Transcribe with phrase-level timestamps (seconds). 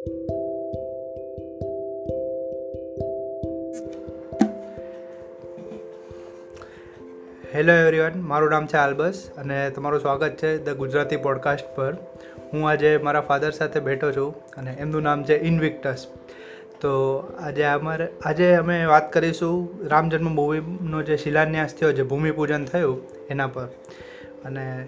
[0.00, 0.52] Hello
[7.72, 11.96] everyone મારું નામ છે આલ્બસ અને તમારું સ્વાગત છે ધ ગુજરાતી પોડકાસ્ટ પર.
[12.52, 16.06] હું આજે મારા ફાધર સાથે બેઠો છું અને એમનું નામ છે ઇનવિક્ટસ
[16.80, 23.02] તો આજે અમારે આજે અમે વાત કરીશું રામ જન્મભૂમિનો જે શિલાન્યાસ થયો, જે ભૂમિપૂજન થયું,
[23.30, 23.66] એના પર.
[24.44, 24.86] અને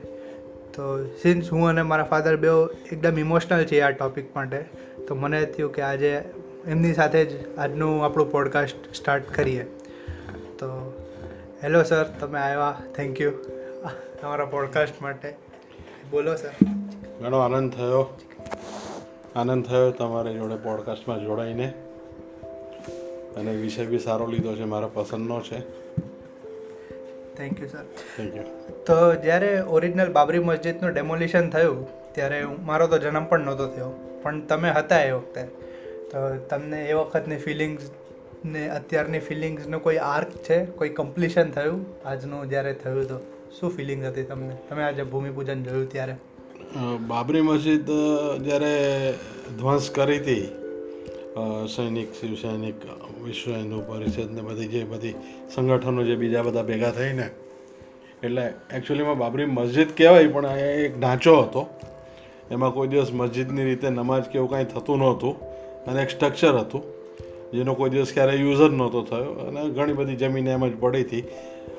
[0.75, 4.65] તો સિન્સ હું અને મારા ફાધર બેઉ એકદમ ઇમોશનલ છીએ આ ટૉપિક માટે,
[5.09, 6.25] તો મને થયું કે આજે
[6.67, 9.65] એમની સાથે જ આજનું આપણું પોડકાસ્ટ સ્ટાર્ટ કરીએ.
[10.59, 10.93] તો
[11.63, 12.81] હેલો સર, તમે આવ્યા.
[12.97, 13.31] થેન્ક યુ
[14.21, 15.35] તમારા પોડકાસ્ટ માટે.
[16.11, 16.51] બોલો સર.
[17.21, 18.19] ઘણો આનંદ થયો.
[19.37, 21.67] આનંદ થયો તમારી જોડે પોડકાસ્ટમાં જોડાઈને.
[23.37, 25.82] અને વિષય બી સારો લીધો છે, મારા પસંદનો છે.
[27.43, 27.85] થેન્ક યુ સર
[28.87, 33.91] તો જ્યારે ઓરિજિનલ બાબરી મસ્જિદનું ડેમોલિશન થયું ત્યારે મારો તો જન્મ પણ નહોતો થયો.
[34.23, 35.43] પણ તમે હતા એ વખતે.
[36.11, 37.91] તો તમને એ વખતની ફિલિંગ્સ
[38.45, 40.65] ને અત્યારની ફિલિંગ્સનો કોઈ આર્ક છે?
[40.65, 41.87] કોઈ કમ્પ્લીશન થયું?
[42.05, 43.19] આજનું જ્યારે થયું તો
[43.61, 44.57] શું ફિલિંગ હતી તમને?
[44.69, 46.17] તમે આજે ભૂમિપૂજન જોયું ત્યારે?
[47.07, 47.89] બાબરી મસ્જિદ
[48.45, 48.75] જ્યારે
[49.59, 50.43] ધ્વંસ કરી હતી
[51.77, 52.75] સૈનિક, શિવસૈનિક
[53.25, 55.15] વિશ્વ હિન્દુ પરિષદ બધી જે બધી
[55.55, 57.29] સંગઠનો જે બીજા બધા ભેગા થઈને,
[58.23, 61.67] એટલે એકચ્યુઅલીમાં બાબરી મસ્જિદ કહેવાય, પણ એ એક ઢાંચો હતો.
[62.51, 65.41] એમાં કોઈ દિવસ મસ્જિદની રીતે નમાજ કે એવું કાંઈ થતું નહોતું,
[65.85, 66.83] અને એક સ્ટ્રક્ચર હતું,
[67.55, 71.01] જેનો કોઈ દિવસ ક્યારેય યુઝ જ નહોતો થયો, અને ઘણી બધી જમીન એમ જ પડી
[71.01, 71.21] હતી.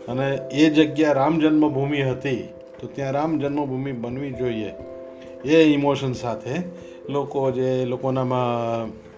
[0.07, 2.43] અને એ જગ્યા રામ જન્મભૂમિ હતી,
[2.79, 4.73] તો ત્યાં રામ જન્મભૂમિ બનવી જોઈએ.
[5.45, 6.63] એ ઇમોશન સાથે
[7.09, 9.12] લોકો જે લોકોનામાં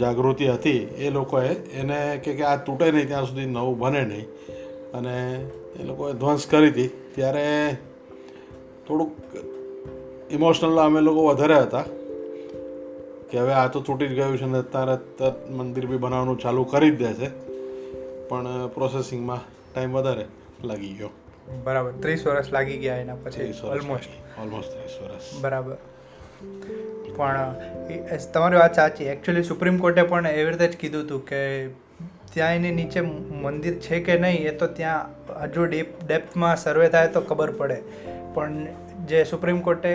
[0.00, 4.26] જાગૃતિ હતી એ લોકોએ એને કે કે આ તૂટે નહીં ત્યાં સુધી નવું બને નહીં.
[4.92, 5.46] અને
[5.80, 6.88] એ લોકોએ ધ્વંસ કરી હતી.
[7.14, 7.76] ત્યારે
[8.88, 9.12] થોડુંક
[10.30, 11.84] ઇમોશનલ અમે લોકો વધારે હતા.
[13.30, 16.64] કે હવે આ તો તૂટી જ ગયું છે ને તારે તરત મંદિર બી બનાવવાનું ચાલુ
[16.64, 17.30] કરી જ દેશે
[18.28, 19.38] પણ પ્રોસેસિંગમાં
[19.74, 20.24] ટાઈમ વધારે
[20.64, 21.10] લાગી ગયો.
[21.64, 21.90] બરાબર.
[21.90, 25.40] ત્રીસ વર્ષ લાગી ગયા એના પછી ઓલમોસ્ટ ઓલમોસ્ટ ત્રીસ વર્ષ.
[25.40, 25.76] બરાબર.
[27.16, 27.54] પણ
[28.34, 29.04] તમારી વાત સાચી.
[29.06, 31.40] એકચ્યુઅલી સુપ્રીમ કોર્ટે પણ એવી રીતે જ કીધું હતું કે
[32.34, 35.04] ત્યાં એની નીચે મંદિર છે કે નહીં, એ તો ત્યાં
[35.44, 37.78] હજુ ડીપ ડેપ્થમાં સર્વે થાય તો ખબર પડે.
[38.34, 38.66] પણ
[39.08, 39.90] જે સુપ્રીમ કોર્ટે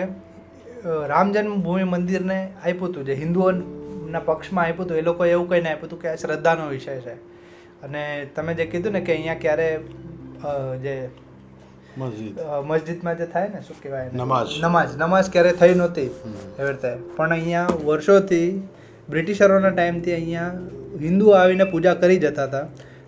[1.08, 5.88] રામ જન્મભૂમિ મંદિરને આપ્યું હતું, જે હિન્દુઓના પક્ષમાં આપ્યું હતું, એ લોકોએ એવું કહીને આપ્યું
[5.88, 7.14] હતું કે આ શ્રદ્ધાનો વિષય છે.
[7.82, 8.02] અને
[8.34, 9.68] તમે જે કીધું ને કે અહીંયા ક્યારે
[10.84, 10.94] જે
[11.98, 14.48] મસ્જિદમાં જે થાય ને શું કહેવાય નમાઝ.
[14.62, 14.96] નમાઝ.
[14.96, 17.16] નમાઝ ક્યારે થઈ નહોતી એવી રીતે.
[17.16, 18.68] પણ અહીંયા વર્ષોથી
[19.10, 20.52] બ્રિટિશરોના ટાઈમથી અહીંયા
[21.00, 22.66] હિન્દુ આવીને પૂજા કરી જતા હતા.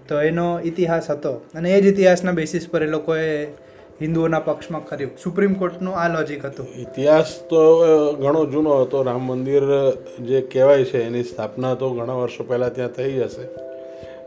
[0.09, 1.33] તો એનો ઇતિહાસ હતો.
[1.33, 3.45] અને એ જ ઇતિહાસના બેસિસ પર એ લોકોએ
[4.01, 5.11] હિન્દુઓના પક્ષમાં કર્યું.
[5.25, 6.67] સુપ્રીમ કોર્ટનું આ લોજિક હતું.
[6.67, 7.63] ઇતિહાસ તો
[8.13, 9.03] ઘણો જૂનો હતો.
[9.03, 9.63] રામ મંદિર
[10.21, 13.49] જે કહેવાય છે એની સ્થાપના તો ઘણા વર્ષો પહેલાં ત્યાં થઈ હશે.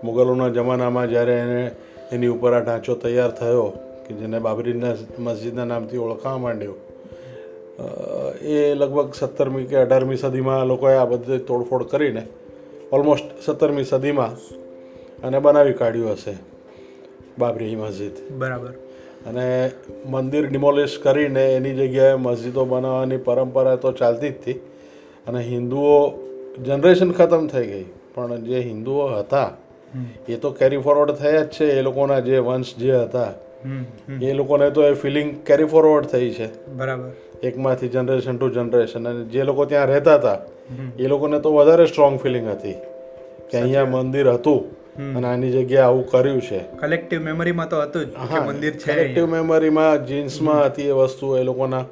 [0.04, 1.72] મુગલોના જમાનામાં જ્યારે એને
[2.12, 6.76] એની ઉપર આ ઢાંચો તૈયાર થયો કે જેને બાબરીના મસ્જિદના નામથી ઓળખાવા માંડ્યો.
[8.42, 12.28] એ લગભગ સત્તરમી કે અઢારમી સદીમાં લોકોએ આ બધે તોડફોડ કરીને
[12.92, 14.34] ઓલમોસ્ટ સત્તરમી સદીમાં
[15.28, 16.34] અને બનાવી કાઢ્યું હશે
[17.40, 18.12] બાબરી મસ્જિદ.
[18.40, 18.70] બરાબર.
[19.28, 19.72] અને
[20.06, 24.54] મંદિર ડિમોલિશ કરીને એની જગ્યાએ મસ્જિદો બનાવવાની પરંપરા તો ચાલતી જ હતી.
[25.28, 25.98] અને હિન્દુઓ
[26.66, 27.86] જનરેશન ખતમ થઈ ગઈ.
[28.16, 29.52] પણ જે હિન્દુઓ હતા
[30.28, 31.66] એ તો કેરી ફોરવર્ડ થયા જ છે.
[31.66, 33.34] એ લોકોના જે વંશ જે હતા
[34.22, 36.48] એ લોકોને તો એ ફિલિંગ કેરી ફોરવર્ડ થઈ છે.
[36.74, 37.10] બરાબર.
[37.44, 40.40] એકમાંથી જનરેશન ટુ જનરેશન અને જે લોકો ત્યાં રહેતા હતા
[41.00, 42.78] એ લોકોને તો વધારે સ્ટ્રોંગ ફિલિંગ હતી
[43.52, 44.62] કે અહીંયા મંદિર હતું
[45.16, 46.60] અને આની જગ્યાએ આવું કર્યું છે.
[46.80, 51.44] કલેક્ટિવ મેમરીમાં તો હતું જ કે મંદિર છે કલેક્ટિવ મેમરીમાં જીન્સમાં હતી એ વસ્તુ એ
[51.44, 51.86] લોકોના.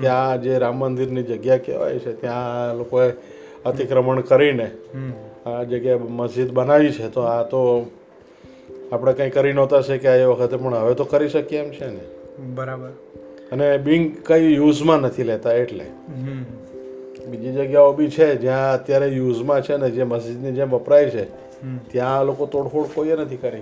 [0.00, 3.08] ત્યાં જે રામ મંદિરની જગ્યા કહેવાય છે ત્યાં લોકોએ
[3.64, 4.70] અતિક્રમણ કરીને
[5.46, 7.08] આ જગ્યાએ મસ્જિદ બનાવી છે.
[7.08, 7.60] તો આ તો
[8.92, 12.00] આપણે કંઈ કરી નહોતા શક્યા એ વખતે પણ હવે તો કરી શકીએ એમ છે ને.
[12.54, 12.88] બરાબર.
[13.52, 15.84] અને બિંગ કંઈ યુઝમાં નથી લેતા એટલે.
[17.26, 21.24] બીજી જગ્યાઓ બી છે જ્યાં અત્યારે યુઝમાં છે ને જે મસ્જિદની જેમ વપરાય છે
[21.92, 23.60] ત્યાં લોકો તોડફોડ કોઈએ નથી કરી.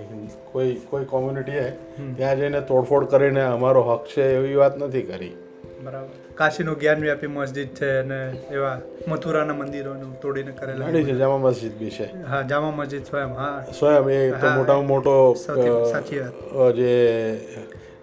[0.51, 1.69] કોઈ કોઈ કોમ્યુનિટીએ
[2.17, 5.31] ત્યાં જઈને તોડફોડ કરીને અમારો હક છે એવી વાત નથી કરી.
[5.79, 6.15] બરાબર.
[6.35, 8.19] કાશીનું જ્ઞાનવ્યાપી મસ્જિદ છે અને
[8.51, 8.77] એવા
[9.07, 12.05] મથુરાના મંદિરોનું તોડીને કરેલા ઘણી છે જામા મસ્જિદ બી છે.
[12.23, 13.63] હા જામા મસ્જિદ સ્વયં હા.
[13.73, 15.13] સ્વયં એ તો મોટામાં મોટો
[15.91, 16.75] સાચી વાત.
[16.75, 16.91] જે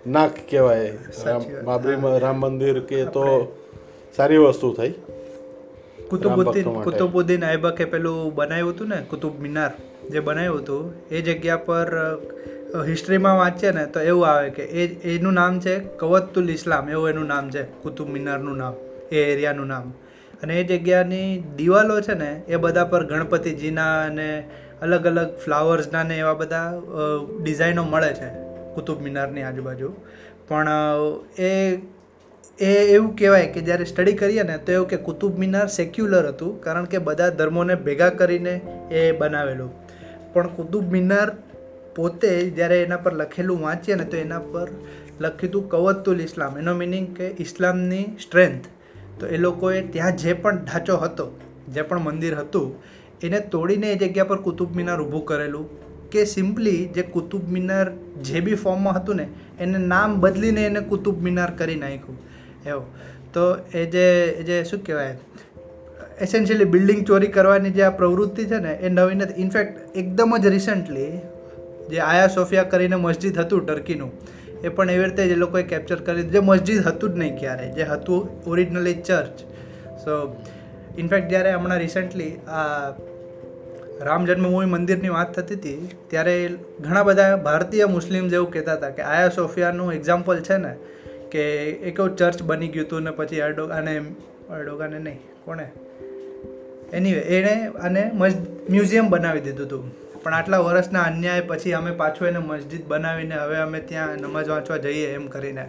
[0.07, 0.91] નાક કહેવાય
[1.65, 3.25] બાબરી રામ મંદિર કે તો
[4.17, 4.95] સારી વસ્તુ થઈ.
[6.11, 6.67] કુતુબુદ્દીન.
[6.83, 9.73] કુતુબુદ્દીન આઈબકે પેલું બનાવ્યું હતું ને કુતુબ મિનાર
[10.11, 11.91] જે બનાવ્યું હતું એ જગ્યા પર
[12.75, 14.85] હિસ્ટ્રીમાં વાંચીએ ને તો એવું આવે કે એ
[15.15, 18.75] એનું નામ છે કવતુલ ઇસ્લામ, એવું એનું નામ છે, કુતુબ મિનારનું નામ,
[19.13, 19.93] એ એરિયાનું નામ.
[20.43, 24.29] અને એ જગ્યાની દિવાલો છે ને, એ બધા પર ગણપતિજીના અને
[24.83, 26.69] અલગ અલગ ફ્લાવર્સના ને એવા બધા
[27.43, 28.29] ડિઝાઇનો મળે છે
[28.75, 29.95] કુતુબ મિનારની આજુબાજુ.
[30.49, 30.69] પણ
[31.39, 31.53] એ
[32.59, 36.61] એ એવું કહેવાય કે જ્યારે સ્ટડી કરીએ ને, તો એવું કે કુતુબ મિનાર સેક્યુલર હતું,
[36.61, 38.55] કારણ કે બધા ધર્મોને ભેગા કરીને
[38.91, 39.71] એ બનાવેલું.
[40.33, 41.29] પણ કુતુબ મિનાર
[41.97, 44.69] પોતે જ્યારે એના પર લખેલું વાંચીએ ને તો એના પર
[45.21, 48.67] લખ્યું હતું કવતુલ ઇસ્લામ, એનો મિનિંગ કે ઇસ્લામની સ્ટ્રેન્થ
[49.21, 51.27] તો એ લોકોએ ત્યાં જે પણ ઢાંચો હતો,
[51.75, 52.69] જે પણ મંદિર હતું,
[53.23, 55.67] એને તોડીને એ જગ્યા પર કુતુબ મિનાર ઊભું કરેલું
[56.11, 57.87] કે સિમ્પલી જે કુતુબ મિનાર
[58.23, 59.27] જે બી ફોર્મમાં હતું ને,
[59.61, 62.19] એને નામ બદલીને એને કુતુબ મિનાર કરી નાખ્યું.
[62.67, 62.87] એવું.
[63.33, 63.45] તો
[63.75, 64.05] એ જે
[64.41, 65.17] એ જે શું કહેવાય
[66.21, 70.55] એસેન્શિયલી બિલ્ડિંગ ચોરી કરવાની જે આ પ્રવૃત્તિ છે ને, એ નવી નથી ઇનફેક્ટ એકદમ જ
[70.57, 71.11] રિસન્ટલી
[71.91, 74.13] જે આયા સોફિયા કરીને મસ્જિદ હતું ટર્કીનું,
[74.65, 77.67] એ પણ એવી રીતે જ એ લોકોએ કેપ્ચર કરી જે મસ્જિદ હતું જ નહીં ક્યારે,
[77.71, 79.37] જે હતું ઓરિજિનલી ચર્ચ
[80.05, 80.13] સો
[80.99, 82.93] ઇનફેક્ટ જ્યારે હમણાં રિસન્ટલી આ
[84.01, 86.35] રામ જન્મભૂમિ મંદિરની વાત થતી હતી, ત્યારે
[86.81, 90.73] ઘણા બધા ભારતીય મુસ્લિમ જેવું કહેતા હતા કે આયા સોફિયાનું એક્ઝામ્પલ છે ને,
[91.33, 91.45] કે
[91.91, 93.95] એક ચર્ચ બની ગયું હતું ને પછી અર્ડોગાને
[94.51, 95.67] અર્ડોગાને નહીં, કોણે?
[96.93, 97.55] એની એણે
[97.85, 98.03] આને
[98.71, 99.87] મ્યુઝિયમ બનાવી દીધું હતું.
[100.27, 104.79] પણ આટલા વર્ષના અન્યાય પછી અમે પાછું એને મસ્જિદ બનાવીને હવે અમે ત્યાં નમાઝ વાંચવા
[104.79, 105.65] જઈએ એમ કરીને.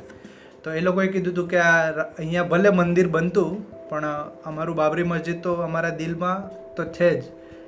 [0.64, 3.52] તો એ લોકોએ કીધું હતું કે આ અહીંયા ભલે મંદિર બનતું,
[3.90, 4.08] પણ
[4.46, 6.40] અમારું બાબરી મસ્જિદ તો અમારા દિલમાં
[6.76, 7.24] તો છે જ,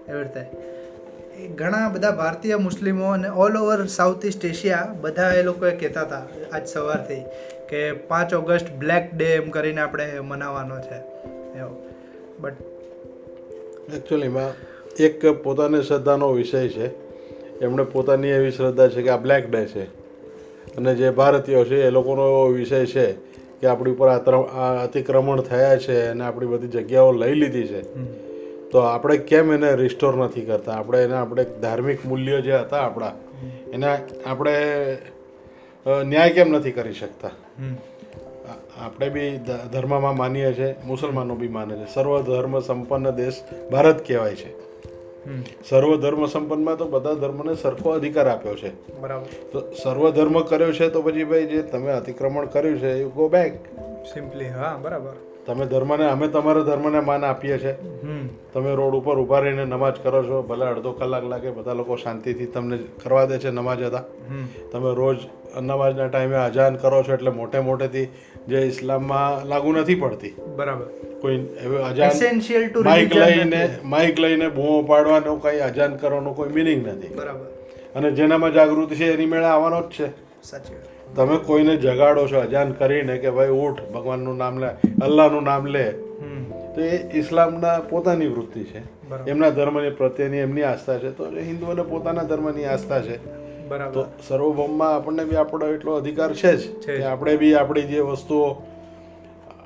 [0.10, 0.44] એવી રીતે.
[1.56, 6.24] ઘણા બધા ભારતીય મુસ્લિમો અને all over south east Asia બધા એ લોકોએ કહેતા હતા
[6.54, 7.22] આજ સવારથી
[7.70, 11.00] કે પાંચ ઓગસ્ટ બ્લેક ડે એમ કરીને આપણે મનાવવાનો છે,
[11.60, 11.72] એવો.
[12.40, 12.58] બટ
[13.94, 14.52] એકચ્યુઅલીમાં
[15.00, 16.88] એક પોતાની શ્રદ્ધાનો વિષય છે.
[17.60, 19.84] એમણે પોતાની એવી શ્રદ્ધા છે કે આ બ્લેક ડે છે.
[20.76, 23.12] અને જે ભારતીયો છે એ લોકોનો એવો વિષય છે
[23.62, 27.82] કે આપણી ઉપર આ અતિક્રમણ થયા છે અને આપણી બધી જગ્યાઓ લઈ લીધી છે.
[28.70, 30.72] તો આપણે કેમ એને રિસ્ટોર નથી કરતા?
[30.72, 33.12] આપણે એને આપણે ધાર્મિક મૂલ્યો જે હતા આપણા
[33.74, 34.54] એને આપણે
[36.06, 37.32] ન્યાય કેમ નથી કરી શકતા?
[38.78, 39.30] આપણે બી
[39.74, 41.94] ધર્મમાં માનીએ છીએ મુસલમાનો બી માને છે.
[41.94, 44.69] સર્વ ધર્મ સંપન્ન દેશ ભારત કહેવાય છે.
[45.70, 49.00] સર્વ ધર્મ સંપન્નમાં તો બધા ધર્મને સરખો અધિકાર આપ્યો છે.
[49.00, 49.26] બરાબર.
[49.52, 53.30] તો સર્વ ધર્મ કર્યો છે તો પછી ભાઈ જે તમે અતિક્રમણ કર્યું છે યુ ગો
[53.30, 53.54] બેક
[54.14, 55.29] સિમ્પલી હા બરાબર.
[55.50, 57.76] તમે ધર્મને અમે તમારા ધર્મને માન આપીએ છીએ.
[58.54, 62.46] તમે રોડ ઉપર ઊભા રહીને નમાજ કરો છો ભલે અડધો કલાક લાગે બધા લોકો શાંતિથી
[62.46, 64.04] તમને કરવા દે છે નમાજ અદા.
[64.72, 65.18] તમે રોજ
[65.62, 68.08] નમાજના ટાઈમે અજાન કરો છો એટલે મોટે મોટેથી
[68.48, 70.36] જે ઇસ્લામમાં લાગુ નથી પડતી.
[70.56, 70.86] બરાબર.
[71.22, 71.38] કોઈ
[71.90, 72.12] અજાન
[72.84, 77.16] માઇક લઈને માઇક લઈને બૂમો પાડવાનો કઈ અજાન કરવાનો કોઈ મિનિંગ નથી.
[77.16, 77.46] બરાબર.
[77.96, 80.29] અને જેનામાં જાગૃતિ છે એની મેળે આવવાનો જ છે.
[80.44, 80.76] સાચી
[81.16, 84.68] તમે કોઈને જગાડો છો અજાન કરીને કે ભાઈ ઉઠ ભગવાનનું નામ લે
[85.02, 85.92] અલ્લાહનું નામ લે
[86.76, 89.00] તો એ ઇસ્લામના પોતાની વૃત્તિ છે.
[89.28, 91.12] એમના ધર્મની પ્રત્યેની એમની આસ્થા છે.
[91.12, 93.18] તો હિન્દુઓને પોતાના ધર્મની આસ્થા છે.
[93.94, 98.56] તો સર્વભૌમમાં આપણને બી આપણો એટલો અધિકાર છે જ કે આપણે બી આપણી જે વસ્તુઓ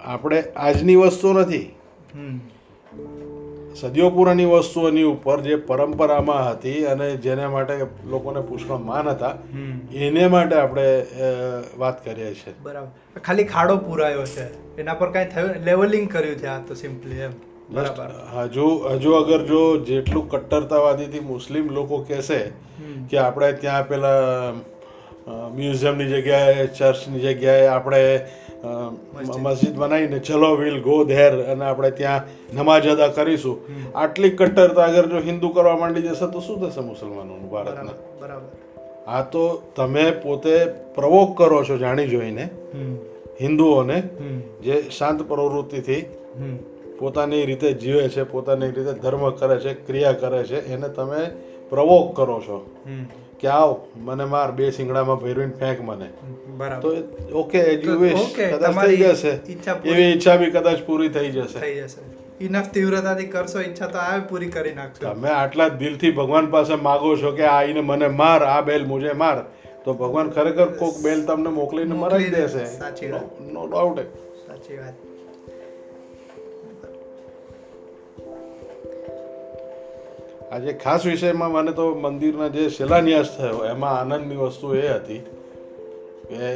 [0.04, 1.76] આપણે આજની વસ્તુ નથી.
[3.76, 9.34] સદીઓ પુરાની વસ્તુઓની ઉપર જે પરંપરામાં હતી અને જેને માટે લોકોને પુષ્કળ માન હતા
[9.94, 10.86] એને માટે આપણે
[11.78, 12.54] વાત કરીએ છીએ.
[12.64, 13.20] બરાબર.
[13.20, 14.46] ખાલી ખાડો પુરાયો છે.
[14.78, 15.66] એના પર કાંઈ થયું?
[15.66, 17.34] લેવલિંગ કર્યું છે આ તો સિમ્પલી એમ.
[17.74, 22.40] હજુ હજુ અગર જો જેટલું કટ્ટરતાવાદીથી મુસ્લિમ લોકો કહેશે
[23.10, 24.54] કે આપણે ત્યાં પેલા
[25.56, 28.02] મ્યુઝિયમની જગ્યાએ ચર્ચની જગ્યાએ આપણે
[28.64, 29.76] મસ્જિદ.
[29.76, 33.58] બનાવીને ચલો વિલ ગો ધેર અને આપણે ત્યાં નમાજ અદા કરીશું.
[33.96, 37.96] આટલી કટ્ટરતા અગર જો હિન્દુ કરવા માંડી જશે તો શું થશે મુસલમાનોનું ભારતના?
[38.22, 38.50] બરાબર
[39.08, 40.54] આ તો તમે પોતે
[40.96, 42.46] પ્રવોક કરો છો જાણી જોઈને
[43.42, 43.98] હિન્દુઓને
[44.62, 46.04] જે શાંત પ્રવૃત્તિથી
[47.00, 51.22] પોતાની રીતે જીવે છે પોતાની રીતે ધર્મ કરે છે ક્રિયા કરે છે એને તમે
[51.70, 52.58] પ્રવોક કરો છો.
[53.44, 53.76] કે આવ
[54.10, 56.10] મને માર બે સિંગડામાં ભેરવીને ફેંક મને.
[56.82, 56.90] તો
[57.34, 59.32] ઓકે એજ યુ વિશ કદાચ થઈ જશે.
[59.86, 61.60] એવી ઈચ્છા બી કદાચ પૂરી થઈ જશે.
[61.60, 62.02] થઈ જશે.
[62.46, 65.14] ઇનફ તીવ્રતાથી કરશો ઈચ્છા તો આવે પૂરી કરી નાખશો.
[65.14, 69.38] તમે આટલા દિલથી ભગવાન પાસે માગો છો કે આઈને મને માર આ બેલ મુજે માર
[69.86, 72.66] તો ભગવાન ખરેખર કોક બેલ તમને મોકલીને મોકલી દેશે.
[72.78, 73.08] સાચી
[73.54, 74.00] નો ડાઉટ
[74.48, 74.94] સાચી વાત.
[80.54, 85.22] આજે ખાસ વિષયમાં મને તો મંદિરના જે શિલાન્યાસ થયો એમાં આનંદની વસ્તુ એ હતી
[86.30, 86.50] કે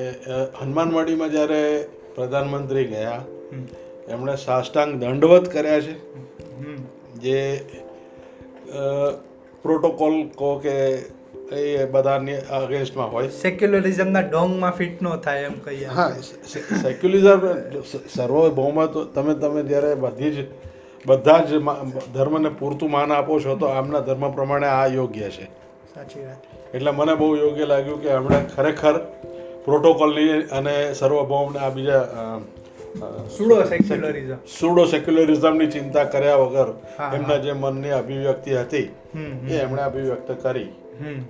[0.62, 1.62] હનુમાનવાડીમાં જ્યારે
[2.16, 3.22] પ્રધાનમંત્રી ગયા
[4.10, 5.96] એમણે સાષ્ટાંગ દંડવત કર્યા છે.
[7.16, 7.40] જે
[9.62, 10.76] પ્રોટોકોલ કહો કે
[11.52, 13.28] એ બધાની અગેન્સ્ટમાં હોય.
[13.28, 15.86] સેક્યુલરિઝમના ડોંગમાં ફિટ ન થાય એમ કહીએ.
[15.86, 16.12] હા
[16.82, 17.40] સેક્યુલિઝમ
[18.16, 20.38] સર્વભૌમત તમે તમે જ્યારે બધી જ
[21.06, 21.60] બધા જ
[22.14, 25.46] ધર્મને પૂરતું માન આપો છો તો આમના ધર્મ પ્રમાણે આ યોગ્ય છે.
[25.94, 26.76] સાચી વાત.
[26.76, 28.98] એટલે મને બહુ યોગ્ય લાગ્યું કે હમણાં ખરેખર
[29.66, 32.02] પ્રોટોકોલની અને સર્વભૌમને આ બીજા
[33.70, 36.74] સેક્યુલરિઝમ સુડો સેક્યુલરિઝમની ચિંતા કર્યા વગર
[37.16, 38.96] એમના જે મનની અભિવ્યક્તિ હતી
[39.50, 40.70] એ એમણે અભિવ્યક્ત કરી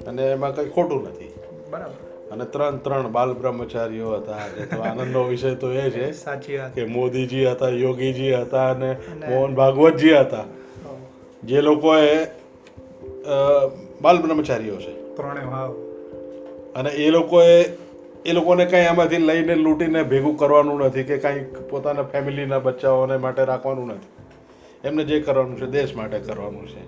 [0.08, 1.34] અને એમાં કંઈ ખોટું નથી.
[1.72, 2.07] બરાબર.
[2.32, 4.38] અને ત્રણ ત્રણ બાલ બ્રહ્મચારીઓ હતા
[4.76, 6.76] તો આનંદનો વિષય તો એ છે સાચી વાત.
[6.76, 8.98] કે મોદીજી હતા યોગીજી હતા અને
[9.30, 10.44] મોહન ભાગવતજી હતા.
[11.44, 12.26] જે લોકોએ
[14.02, 14.94] બાલ બ્રહ્મચારીઓ છે.
[16.76, 17.64] અને એ લોકોએ
[18.26, 23.46] એ લોકોને કંઈ આમાંથી લઈને લૂંટીને ભેગું કરવાનું નથી કે કંઈ પોતાના ફેમિલીના બચ્ચાઓને માટે
[23.46, 24.88] રાખવાનું નથી.
[24.88, 26.84] એમને જે કરવાનું છે દેશ માટે કરવાનું છે.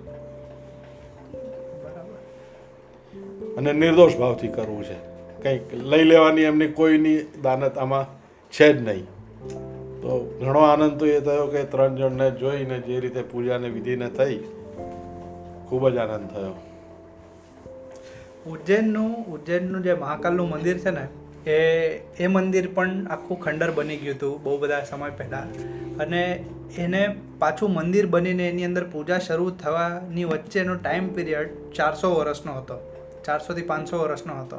[3.56, 5.09] અને નિર્દોષ ભાવથી કરવું છે.
[5.42, 8.06] કંઈક લઈ લેવાની એમની કોઈની દાનત આમાં
[8.50, 9.04] છે જ નહીં.
[10.02, 14.36] તો ઘણો આનંદ તો એ થયો કે ત્રણ જણને જોઈને જે રીતે પૂજાને વિધિને થઈ,
[15.68, 16.54] ખૂબ જ આનંદ થયો.
[18.46, 21.04] ઉજ્જૈનનું ઉજ્જૈનનું જે મહાકાલનું મંદિર છે ને,
[21.50, 21.58] એ
[22.18, 25.50] એ મંદિર પણ આખું ખંડર બની ગયું હતું બહુ બધા સમય પહેલાં.
[25.96, 26.44] અને
[26.78, 27.02] એને
[27.38, 32.78] પાછું મંદિર બનીને એની અંદર પૂજા શરૂ થવાની વચ્ચેનો ટાઈમ પીરિયડ ચારસો વર્ષનો હતો.
[33.24, 34.58] ચારસોથી પાંચસો વર્ષનો હતો.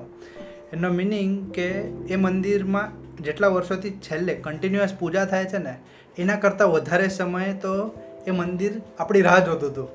[0.74, 1.68] એનો મિનિંગ કે
[2.10, 5.76] એ મંદિરમાં જેટલા વર્ષોથી છેલ્લે કન્ટિન્યુઅસ પૂજા થાય છે ને
[6.18, 7.92] એના કરતાં વધારે સમય તો
[8.28, 9.90] એ મંદિર આપણી રાહ જોતું હતું.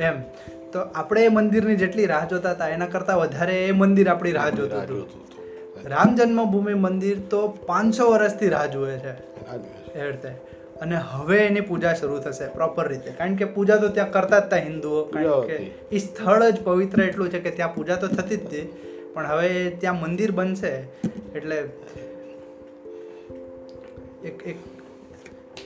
[0.00, 0.20] એમ.
[0.72, 4.50] તો આપણે એ મંદિરની જેટલી રાહ જોતા હતા એના કરતાં વધારે એ મંદિર આપણી રાહ
[4.50, 5.08] જોતું હતું.
[5.84, 9.12] રામ જન્મભૂમિ મંદિર તો પાંચસો વર્ષથી રાહ જુએ છે.
[9.12, 9.98] જોવે છે.
[9.98, 10.28] એ રીતે.
[10.80, 13.10] અને હવે એની પૂજા શરૂ થશે પ્રોપર રીતે.
[13.10, 15.04] કારણ કે પૂજા તો ત્યાં કરતા જ હતા હિન્દુઓ.
[15.04, 15.54] કારણ કે
[15.92, 18.72] એ સ્થળ જ પવિત્ર એટલું છે કે ત્યાં પૂજા તો થતી જ હતી.
[19.18, 20.72] પણ હવે ત્યાં મંદિર બનશે
[21.36, 21.56] એટલે
[24.24, 24.56] એક એક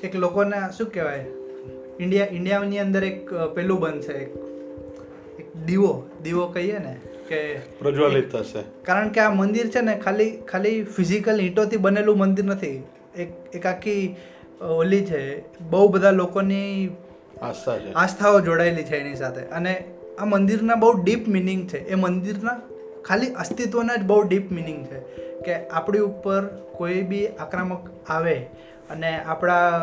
[0.05, 1.27] એક લોકોને શું કહેવાય?
[2.01, 4.37] ઇન્ડિયા ઇન્ડિયાની અંદર એક પેલું બનશે એક
[5.41, 6.97] એક દીવો દીવો કહીએ ને
[7.29, 8.63] કે પ્રજ્વલિત થશે.
[8.83, 12.83] કારણ કે આ મંદિર છે ને ખાલી ખાલી ફિઝિકલ ઈંટોથી બનેલું મંદિર નથી.
[13.17, 14.17] એક એક આખી
[14.61, 15.41] ઓલી છે.
[15.61, 16.91] બહુ બધા લોકોની
[17.43, 17.93] આસ્થા છે.
[17.93, 19.41] આસ્થાઓ જોડાયેલી છે એની સાથે.
[19.41, 19.85] અને
[20.19, 21.89] આ મંદિરના બહુ ડીપ મિનિંગ છે.
[21.89, 22.61] એ મંદિરના
[23.05, 25.01] ખાલી અસ્તિત્વના જ બહુ ડીપ મિનિંગ છે
[25.45, 28.37] કે આપણી ઉપર કોઈ બી આક્રમક આવે
[28.91, 29.81] અને આપણા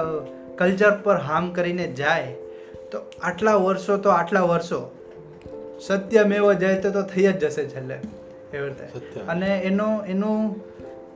[0.57, 2.35] કલ્ચર પર હાર્મ કરીને જાય
[2.91, 4.95] તો આટલા વર્ષો તો આટલા વર્ષો
[5.88, 7.95] સત્યમેવ જયતે તો થઈ જ જશે છેલ્લે
[8.53, 9.19] એવી રીતે.
[9.19, 10.63] અને એનો એનું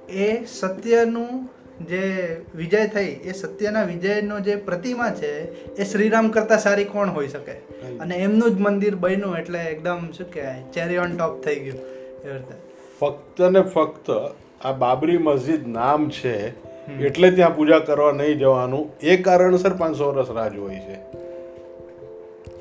[0.10, 1.50] એ સત્યનું
[1.82, 5.42] જે વિજય થઈ એ સત્યના વિજયનો જે પ્રતિમા છે
[5.75, 7.51] એ શ્રીરામ કરતાં સારી કોણ હોઈ શકે?
[7.98, 11.77] અને એમનું જ મંદિર બન્યું એટલે એકદમ શું કહેવાય ચેરી ઓન ટોપ થઈ ગયું.
[11.77, 12.56] એ રીતે.
[13.00, 16.63] ફક્ત ને ફક્ત આ બાબરી મસ્જિદ નામ છે
[17.06, 20.96] એટલે ત્યાં પૂજા કરવા નહીં જવાનું એ કારણસર પાંચસો વર્ષ રાહ હોય છે.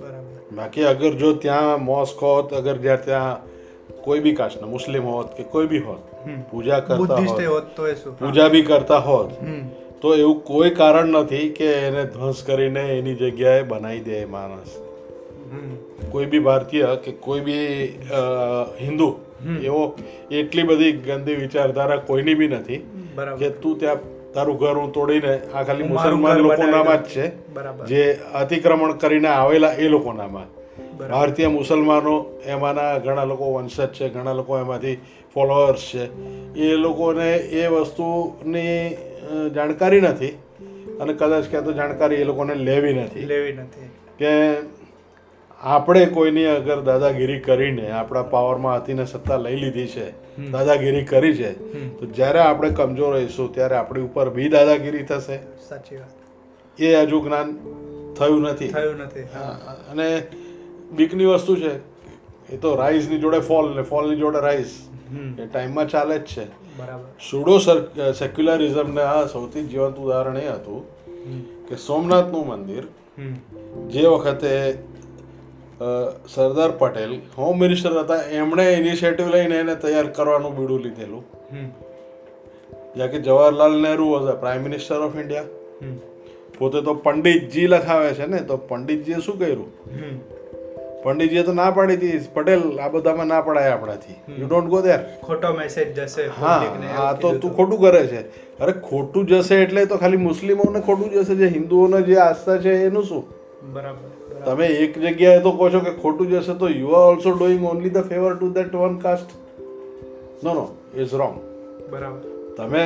[0.00, 0.56] બરાબર.
[0.56, 3.51] બાકી અગર જો ત્યાં મોસ્ક હોત અગર જ્યાં ત્યાં
[4.02, 6.02] કોઈ બી કાસ્ટના મુસ્લિમ હોત કે કોઈ બી હોત
[6.50, 7.82] પૂજા કરતા હોત
[8.18, 9.34] પૂજા બી કરતા હોત
[10.00, 14.78] તો એવું કોઈ કારણ નથી કે એને ધ્વંસ કરીને એની જગ્યાએ બનાવી દે માણસ
[16.10, 17.68] કોઈ બી ભારતીય કે કોઈ બી
[18.80, 19.10] હિન્દુ
[19.62, 19.84] એવો
[20.32, 22.80] એટલી બધી ગંદી વિચારધારા કોઈની બી નથી
[23.38, 27.26] કે તું ત્યાં તારું ઘર હું તોડીને આ ખાલી મુસલમાન લોકોનામાં જ છે
[27.88, 28.02] જે
[28.34, 30.48] અતિક્રમણ કરીને આવેલા એ લોકોનામાં
[31.08, 32.14] ભારતીય મુસલમાનો
[32.46, 34.96] એમાંના ઘણા લોકો વંશજ છે ઘણા લોકો એમાંથી
[35.34, 36.04] ફોલોઅર્સ છે.
[36.54, 38.96] એ લોકોને એ વસ્તુની
[39.54, 40.38] જાણકારી નથી
[41.00, 43.20] અને કદાચ ક્યાં તો જાણકારી એ લોકોને લેવી નથી.
[43.20, 43.88] લેવી નથી.
[44.18, 44.30] કે
[45.60, 50.10] આપણે કોઈની અગર દાદાગીરી કરીને આપણા પાવરમાં હતીને સત્તા લઈ લીધી છે
[50.50, 51.52] દાદાગીરી કરી છે
[51.98, 55.36] તો જ્યારે આપણે કમજોર રહીશું ત્યારે આપણી ઉપર બી દાદાગીરી થશે.
[55.68, 56.80] સાચી વાત.
[56.82, 57.58] એ હજુ જ્ઞાન
[58.18, 58.68] થયું નથી.
[58.68, 59.20] થયું નથી
[59.90, 60.22] અને
[60.92, 61.74] બીકની વસ્તુ છે.
[62.52, 64.70] એ તો રાઈઝની જોડે ફોલ ને ફોલની જોડે રાઈઝ
[65.10, 65.42] હમ.
[65.42, 66.44] એ ટાઈમમાં ચાલે જ છે.
[67.30, 70.80] સુડો સુડો સેક્યુલરિઝમને આ સૌથી જીવંત ઉદાહરણ એ હતું
[71.68, 72.84] કે સોમનાથનું મંદિર
[73.88, 74.74] જે વખતે
[76.28, 81.24] સરદાર પટેલ હોમ મિનિસ્ટર હતા એમણે ઇનિશિયેટિવ લઈને એને તૈયાર કરવાનું બીડું લીધેલું.
[82.94, 85.44] જ્યાં કે Jawaharlal Nehru was a prime minister of India
[86.58, 89.68] પોતે તો પંડિતજી લખાવે છે ને તો પંડિતજીએ શું કર્યું?
[91.04, 92.20] પંડિતજીએ તો ના પાડી હતી.
[92.34, 94.16] પટેલ આ બધામાં ના પડાય આપણાથી.
[94.38, 96.56] યુ ડોન્ટ ગો ધેર ખોટો મેસેજ જશે હા
[96.94, 98.24] હા તો તું ખોટું કરે છે.
[98.60, 101.34] અરે ખોટું જશે એટલે તો ખાલી મુસ્લિમોને ખોટું જશે.
[101.36, 103.22] જે હિન્દુઓને જે આસ્થા છે એનું શું?
[103.68, 104.44] બરાબર બરાબર.
[104.46, 107.90] તમે એક જગ્યાએ તો કહો છો કે ખોટું જશે તો you are also doing only
[107.90, 109.30] the favour to that one caste
[110.42, 110.66] no no
[110.96, 111.36] is wrong
[111.90, 112.26] બરાબર.
[112.56, 112.84] તમે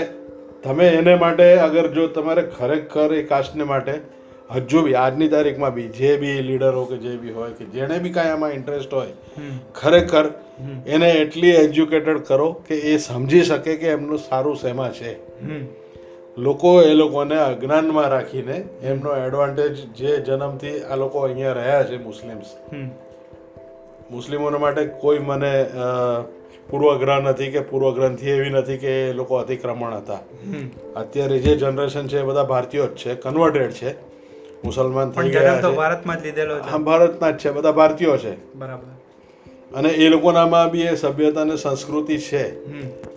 [0.64, 3.94] તમે એને માટે અગર જો તમારે ખરેખર એ કાસ્ટને માટે
[4.50, 8.10] હજુ બી આજની તારીખમાં બી જે બી લીડરો કે જે બી હોય કે જેને બી
[8.10, 9.14] કાંઈ આમાં ઇન્ટરેસ્ટ હોય
[9.74, 10.30] ખરેખર
[10.86, 15.16] એને એટલી એજ્યુકેટેડ કરો કે એ સમજી શકે કે એમનું સારું શેમાં છે.
[16.38, 22.46] લોકો એ લોકોને અજ્ઞાનમાં રાખીને એમનો એડવાન્ટેજ જે જન્મથી આ લોકો અહીંયા રહ્યા છે મુસ્લિમ્સ.
[24.10, 25.52] મુસ્લિમોને માટે કોઈ મને
[26.70, 30.20] પૂર્વગ્રહ નથી કે પૂર્વગ્રંથિ એવી નથી કે એ લોકો અતિક્રમણ હતા.
[30.96, 34.05] અત્યારે જે જનરેશન છે એ બધા ભારતીયો જ છે કન્વર્ટેડ છે.
[34.64, 35.76] મુસલમાન થઈ ગયા છે.
[35.76, 38.54] ભારતમાં જ લીધેલો હા છે ભારતના જ છે બધા ભારતીયો છે.
[38.54, 38.86] બરાબર.
[39.74, 42.66] અને એ લોકોનામાં બી એ સભ્યતા અને સંસ્કૃતિ છે.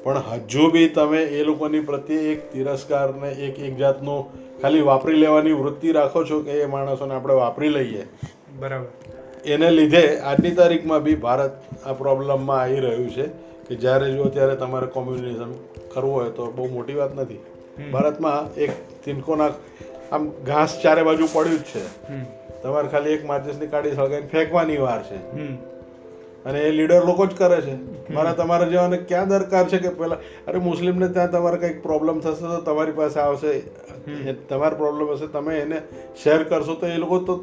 [0.04, 4.26] પણ હજુ બી તમે એ લોકોની પ્રત્યે એક તિરસ્કાર ને એક એક જાતનું
[4.62, 8.08] ખાલી વાપરી લેવાની વૃત્તિ રાખો છો કે એ માણસોને આપણે વાપરી લઈએ.
[8.60, 8.88] બરાબર.
[9.46, 11.52] એને લીધે આજની તારીખમાં બી ભારત
[11.86, 13.28] આ પ્રોબ્લેમમાં આવી રહ્યું છે
[13.68, 15.52] કે જ્યારે જુઓ ત્યારે તમારે કોમ્યુનિઝમ
[15.94, 17.40] કરવું હોય તો બહુ મોટી વાત નથી.
[17.92, 18.72] ભારતમાં એક
[19.06, 19.50] તિનકોના
[20.12, 21.88] આમ ઘાસ ચારે બાજુ પડ્યું જ છે.
[22.64, 25.32] તમારે ખાલી એક માચિસની કાઢી સળગાવીને ફેંકવાની વાર છે.
[25.32, 25.56] હમ.
[26.46, 27.76] અને એ લીડર લોકો જ કરે છે.
[28.14, 30.16] મારા તમારા જેવાને ક્યાં દરકાર છે કે પેલા
[30.48, 33.60] અરે મુસ્લિમને ત્યાં તમારે કંઈક પ્રોબ્લેમ થશે તો તમારી પાસે આવશે.
[34.50, 35.82] તમારો પ્રોબ્લેમ હશે તમે એને
[36.24, 37.36] શેર કરશો તો એ લોકો તો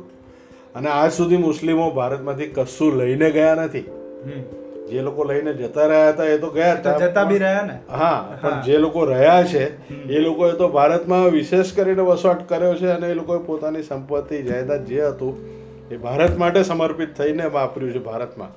[0.75, 3.79] અને આજ સુધી મુસ્લિમો ભારતમાંથી કશું લઈને ગયા નથી.
[4.25, 4.66] હમ.
[4.91, 7.79] જે લોકો લઈને જતા રહ્યા હતા એ તો ગયા હતા જતા બી રહ્યા ને.
[7.91, 8.37] હા.
[8.43, 9.65] પણ જે લોકો રહ્યા છે
[10.13, 14.85] એ લોકોએ તો ભારતમાં વિશેષ કરીને વસવાટ કર્યો છે અને એ લોકોએ પોતાની સંપત્તિ જાયદાદ
[14.85, 15.35] જે હતું
[15.91, 18.49] એ ભારત માટે સમર્પિત થઈને વાપર્યું છે ભારતમાં.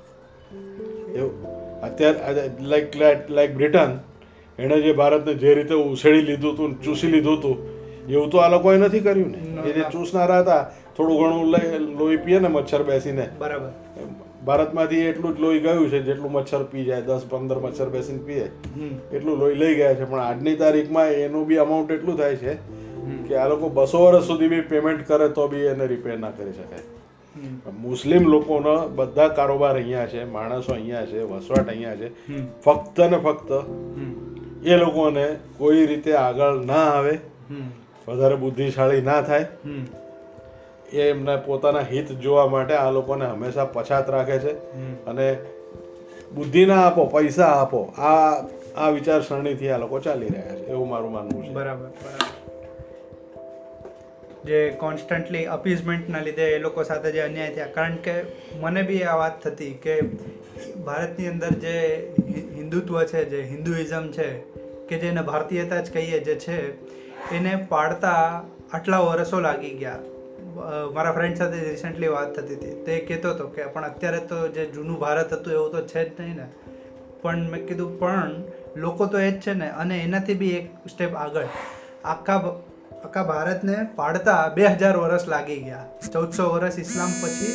[1.12, 1.60] એવું.
[1.82, 2.96] અત્યારે લાઈક
[3.30, 3.98] લાઈક બ્રિટન
[4.58, 7.56] એણે જે ભારતને જે રીતે ઉછેડી લીધું હતું ચૂસી લીધું હતું
[8.08, 9.68] એવું તો આ લોકોએ નથી કર્યું ને.
[9.68, 10.62] એ જે ચૂસનારા હતા
[10.96, 11.46] થોડું ઘણું
[11.98, 13.28] લોહી પીએ ને મચ્છર બેસીને.
[13.38, 13.68] બરાબર.
[14.44, 18.46] ભારતમાંથી એટલું જ લોહી ગયું છે જેટલું મચ્છર પી જાય દસ પંદર મચ્છર બેસીને પીએ
[19.12, 20.04] એટલું લોહી લઈ ગયા છે.
[20.04, 22.54] પણ આજની તારીખમાં એનું બી અમાઉન્ટ એટલું થાય છે
[23.28, 26.52] કે આ લોકો બસો વર્ષ સુધી બી પેમેન્ટ કરે તો બી એને રિપેર ના કરી
[26.52, 26.86] શકાય.
[27.80, 32.08] મુસ્લિમ લોકોનો બધા કારોબાર અહીંયા છે માણસો અહીંયા છે વસવાટ અહીંયા છે.
[32.64, 33.50] ફક્ત ને ફક્ત
[34.64, 35.26] એ લોકોને
[35.58, 37.14] કોઈ રીતે આગળ ના આવે
[38.08, 39.46] વધારે બુદ્ધિશાળી ના થાય.
[40.92, 44.52] એ એમના પોતાના હિત જોવા માટે આ લોકોને હંમેશા પછાત રાખે છે.
[45.06, 45.38] અને
[46.34, 48.44] બુદ્ધિ ના આપો પૈસા આપો આ
[48.76, 51.50] આ વિચારસરણીથી આ લોકો ચાલી રહ્યા છે એવું મારું માનવું છે.
[51.50, 51.88] બરાબર
[54.44, 58.14] જે કોન્સ્ટન્ટલી અપીઝમેન્ટના લીધે એ લોકો સાથે જે અન્યાય થયા કારણ કે
[58.60, 60.00] મને બી આ વાત થતી કે
[60.84, 61.74] ભારતની અંદર જે
[62.56, 64.38] હિન્દુત્વ છે જે હિન્દુઇઝમ છે
[64.88, 66.56] કે જેને ભારતીયતા જ કહીએ જે છે
[67.36, 69.98] એને પાડતા આટલા વર્ષો લાગી ગયા.
[70.94, 74.66] મારા ફ્રેન્ડ સાથે રિસેન્ટલી વાત થતી હતી, તે કહેતો હતો કે, પણ અત્યારે તો જે
[74.66, 76.46] જૂનું ભારત હતું, એવું તો છે જ નહીં ને.
[77.22, 78.42] પણ મેં કીધું, પણ
[78.76, 81.46] લોકો તો એ જ છે ને, અને એનાથી બી એક સ્ટેપ આગળ.
[82.04, 82.34] આખા
[83.04, 85.84] આખા ભારતને પાડતા બે હજાર વર્ષ લાગી ગયા.
[86.12, 87.52] ચૌદસો વર્ષ ઇસ્લામ પછી,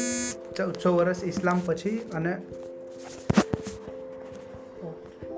[0.58, 2.38] ચૌદસો વર્ષ ઇસ્લામ પછી અને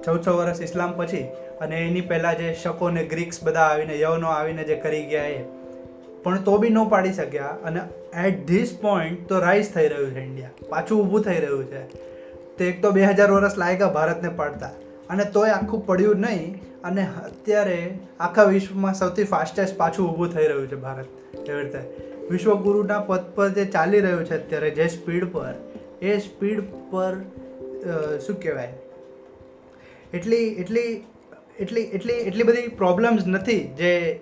[0.05, 1.23] ચૌદસો વર્ષ ઇસ્લામ પછી
[1.61, 5.56] અને એની પહેલાં જે શકો ને ગ્રીક્સ બધા આવીને, યવનો આવીને જે કરી ગયા એ.
[6.23, 7.79] પણ તો બી ન પાડી શક્યા અને
[8.27, 11.81] એટ ધીસ પોઈન્ટ તો રાઈઝ થઈ રહ્યું છે ઇન્ડિયા પાછું ઊભું થઈ રહ્યું છે.
[12.57, 14.69] તે એક તો બે હજાર વર્ષ લાગ્યા ભારતને પડતા.
[15.09, 16.59] અને તોય આખું પડ્યું નહીં.
[16.83, 21.05] અને અત્યારે આખા વિશ્વમાં સૌથી ફાસ્ટેસ્ટ પાછું ઊભું થઈ રહ્યું છે ભારત.
[21.49, 21.79] એવી રીતે?
[22.29, 25.53] વિશ્વગુરુના પદ પર જે ચાલી રહ્યું છે અત્યારે, જે સ્પીડ પર,
[26.01, 27.15] એ સ્પીડ પર
[28.19, 28.73] શું કહેવાય?
[30.13, 31.05] એટલી એટલી
[31.59, 34.19] એટલી એટલી એટલી બધી પ્રોબ્લેમ્સ નથી જે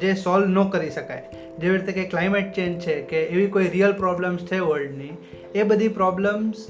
[0.00, 1.22] જે સોલ્વ ન કરી શકાય,
[1.58, 5.14] જેવી રીતે કે ક્લાઇમેટ ચેન્જ છે, કે એવી કોઈ રિયલ પ્રોબ્લેમ્સ છે વર્લ્ડની
[5.54, 6.66] એ બધી પ્રોબ્લેમ્સ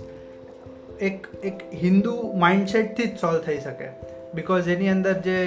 [1.01, 3.89] એક એક હિન્દુ માઇન્ડસેટથી જ સોલ્વ થઈ શકે.
[4.35, 5.39] બિકોઝ એની અંદર જે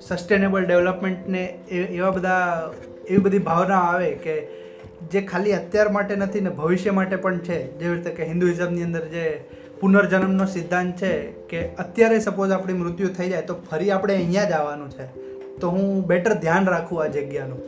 [0.00, 2.72] સસ્ટેનેબલ ડેવલપમેન્ટને એવા બધા,
[3.08, 4.34] એવી બધી ભાવના આવે કે
[5.12, 7.78] જે ખાલી અત્યાર માટે નથી ને ભવિષ્ય માટે પણ છે.
[7.78, 9.24] જેવી રીતે કે હિન્દુઇઝમની અંદર જે
[9.80, 11.12] પુનર્જન્મનો સિદ્ધાંત છે
[11.50, 15.27] કે અત્યારે સપોઝ આપણી મૃત્યુ થઈ જાય તો ફરી આપણે અહીંયા જ આવવાનું છે.
[15.60, 17.60] તો હું બેટર ધ્યાન રાખું આ જગ્યાનું.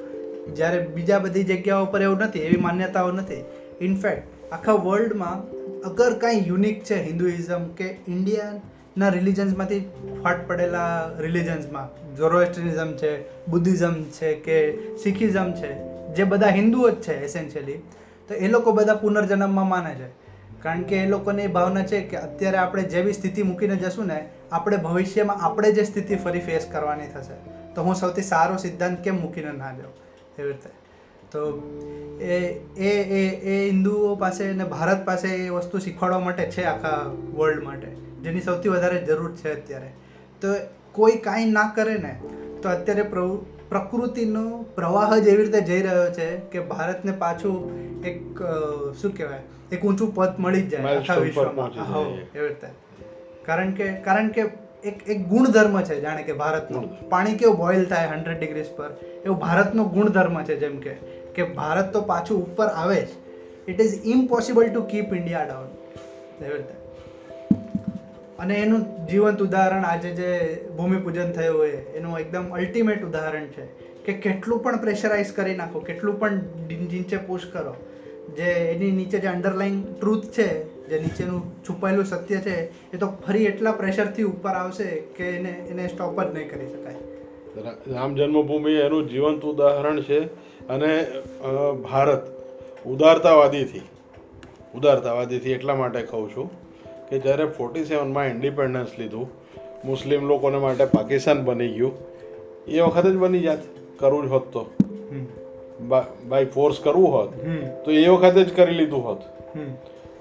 [0.57, 3.44] જ્યારે બીજા બધી જગ્યાઓ પર એવું નથી, એવી માન્યતાઓ નથી.
[3.81, 5.42] ઇનફેક્ટ આખા વર્લ્ડમાં
[5.81, 9.81] અગર કાંઈ યુનિક છે હિન્દુઇઝમ કે ઇન્ડિયાના રિલિજન્સમાંથી
[10.22, 13.12] ફાટ પડેલા રિલિજન્સમાં ઝોરોએસ્ટ્રિઝમ છે
[13.46, 14.57] બુદ્ધિઝમ છે કે
[14.96, 15.70] શીખિઝમ છે,
[16.14, 17.79] જે બધા હિન્દુઓ જ છે એસેન્શિયલી
[18.29, 20.09] તો એ લોકો બધા પુનર્જન્મમાં માને છે.
[20.62, 24.29] કારણ કે એ લોકોની એ ભાવના છે કે અત્યારે આપણે જેવી સ્થિતિ મૂકીને જશું ને,
[24.53, 27.60] આપણે ભવિષ્યમાં આપણે જે સ્થિતિ ફરી ફેસ કરવાની થશે.
[27.74, 29.92] તો હું સૌથી સારો સિદ્ધાંત કેમ મૂકીને ના જાઉં?
[30.38, 30.70] એવી રીતે.
[31.30, 31.62] તો
[32.20, 32.35] એ
[32.76, 37.04] એ એ એ હિન્દુઓ પાસે અને ભારત પાસે એ વસ્તુ શીખવાડવા માટે છે આખા
[37.35, 37.88] વર્લ્ડ માટે
[38.22, 39.88] જેની સૌથી વધારે જરૂર છે અત્યારે.
[40.40, 40.48] તો
[40.92, 42.16] કોઈ કાંઈ ના કરે ને
[42.62, 48.42] તો અત્યારે પ્રવૃ- પ્રકૃતિનો પ્રવાહ જ એવી રીતે જઈ રહ્યો છે કે ભારતને પાછું એક
[49.00, 49.40] શું કહેવાય
[49.72, 51.68] એક ઊંચું પદ મળી જ જાય આખા વિશ્વમાં.
[52.35, 52.66] એવી રીતે.
[53.44, 54.44] કારણ કે કારણ કે
[54.85, 56.83] એક એક ગુણધર્મ છે જાણે કે ભારતનો.
[57.09, 58.90] પાણી કેવું બોઇલ થાય હંડ્રેડ ડિગ્રીઝ પર?
[59.25, 60.95] એવું ભારતનો ગુણધર્મ છે જેમ કે
[61.35, 63.11] કે ભારત તો પાછું ઉપર આવે જ.
[63.69, 65.69] It is impossible to keep India down
[68.38, 70.31] અને એનું જીવંત ઉદાહરણ આજે જે
[70.77, 73.64] ભૂમિપૂજન થયું હોય, એનું એકદમ અલ્ટિમેટ ઉદાહરણ છે
[74.05, 76.35] કે કેટલું પણ પ્રેશરાઇઝ કરી નાખો, કેટલું પણ
[76.93, 77.75] નીચે પુશ કરો,
[78.37, 80.49] જે એની નીચે જે અંડરલાઈન ટ્રુથ છે
[80.90, 82.57] જે નીચેનું છુપાયેલું સત્ય છે
[82.94, 86.98] એ તો ફરી એટલા પ્રેશરથી ઉપર આવશે કે એને એને સ્ટોપ જ નહીં કરી શકાય.
[87.94, 90.20] રામ જન્મભૂમિ એનું જીવંત ઉદાહરણ છે
[90.68, 90.90] અને
[91.90, 92.22] ભારત
[92.87, 93.83] ઉદારતાવાદીથી
[94.74, 96.48] ઉદારતાવાદીથી એટલા માટે કહું છું
[97.09, 99.29] કે જ્યારે ફોર્ટી સેવનમાં ઇન્ડિપેન્ડન્સ લીધું
[99.85, 101.94] મુસ્લિમ લોકોને માટે પાકિસ્તાન બની ગયું
[102.68, 103.62] એ વખતે જ બની જાત
[103.98, 104.62] કરવું જ હોત તો.
[106.29, 107.31] બાય ફોર્સ કરવું હોત
[107.85, 109.20] તો એ વખતે જ કરી લીધું હોત.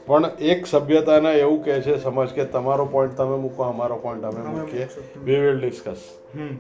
[0.10, 4.41] પણ એક સભ્યતાને એવું કહે છે સમજ કે તમારો પોઈન્ટ તમે મૂકો અમારો પોઈન્ટ અમે
[4.50, 4.88] મૂકીએ.
[5.24, 5.98] We will discuss
[6.36, 6.58] hmm.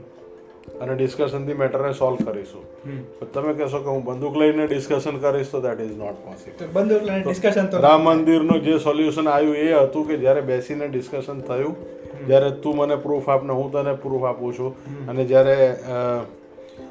[0.81, 2.63] અને ડિસ્કશનથી મેટરને સોલ્વ કરીશું.
[3.33, 7.19] તમે કહેશો કે હું બંદૂક લઈને ડિસ્કશન કરીશ તો દેટ ઇઝ નોટ પોસિબલ બંદૂક લઈને
[7.19, 11.75] ડિસ્કશન તો રામ મંદિરનું જે સોલ્યુશન આવ્યું એ હતું કે જ્યારે બેસીને ડિસ્કશન થયું
[12.27, 14.75] જ્યારે તું મને પ્રૂફ આપને હું તને પ્રૂફ આપું છું.
[15.07, 15.55] અને જ્યારે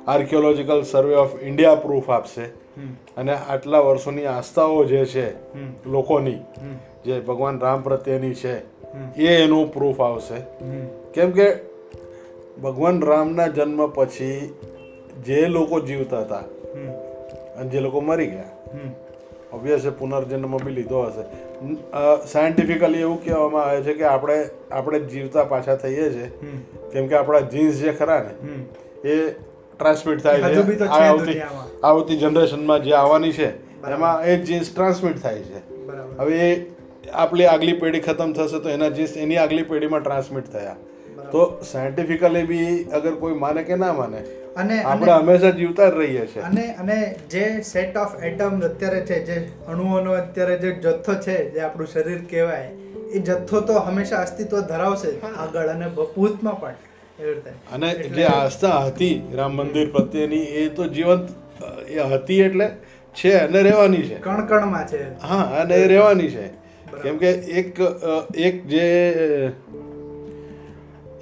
[0.09, 2.45] archaeological survey of India proof આપશે.
[3.17, 5.55] અને આટલા વર્ષોની આસ્થાઓ જે છે
[5.89, 6.39] લોકોની
[7.05, 8.55] જે ભગવાન રામ પ્રત્યેની છે
[9.17, 10.41] એ એનું પ્રૂફ આવશે.
[11.15, 11.53] કેમ કે
[12.63, 14.55] ભગવાન રામના જન્મ પછી
[15.25, 16.45] જે લોકો જીવતા હતા
[17.57, 18.93] અને જે લોકો મરી ગયા હમ.
[19.57, 21.25] ઓબ્વિયસ પુનર્જન્મ બી લીધો હશે.
[22.27, 26.31] સાયન્ટિફિકલી એવું કહેવામાં આવે છે કે આપણે આપણે જીવતા પાછા થઈએ છીએ
[26.93, 28.65] કેમ કે આપણા જીન્સ જે ખરા ને
[29.09, 29.35] એ
[29.81, 30.97] ટ્રાન્સમિટ થાય છે.
[30.99, 31.39] આવતી
[31.85, 33.49] આવતી જનરેશનમાં જે આવવાની છે
[33.93, 35.61] એમાં એ જીન્સ ટ્રાન્સમિટ થાય છે.
[36.19, 36.51] હવે એ
[37.15, 40.77] આપણી આગલી પેઢી ખતમ થશે તો એના જીન્સ એની આગલી પેઢીમાં ટ્રાન્સમિટ થયા.
[41.33, 41.41] તો
[41.73, 44.21] સાયન્ટિફિકલી બી અગર કોઈ માને કે ના માને
[44.57, 46.43] અને આપણે હંમેશા જીવતા જ રહીએ છીએ.
[46.43, 46.99] અને અને
[47.31, 49.39] જે સેટ ઓફ એટમ અત્યારે છે જે
[49.69, 52.71] અણુઓનો અત્યારે જે જથ્થો છે જે આપણું શરીર કહેવાય
[53.13, 56.88] એ જથ્થો તો હંમેશા અસ્તિત્વ ધરાવશે આગળ અને ભૂતમાં પણ.
[57.73, 61.29] અને જે આસ્થા હતી રામ મંદિર પ્રત્યેની એ તો જીવંત
[61.89, 62.71] એ હતી એટલે
[63.15, 64.15] છે અને રહેવાની છે.
[64.15, 65.01] કણ કણમાં છે.
[65.19, 66.47] હા અને એ રહેવાની છે.
[67.03, 67.81] કેમ કે એક
[68.35, 68.87] એક જે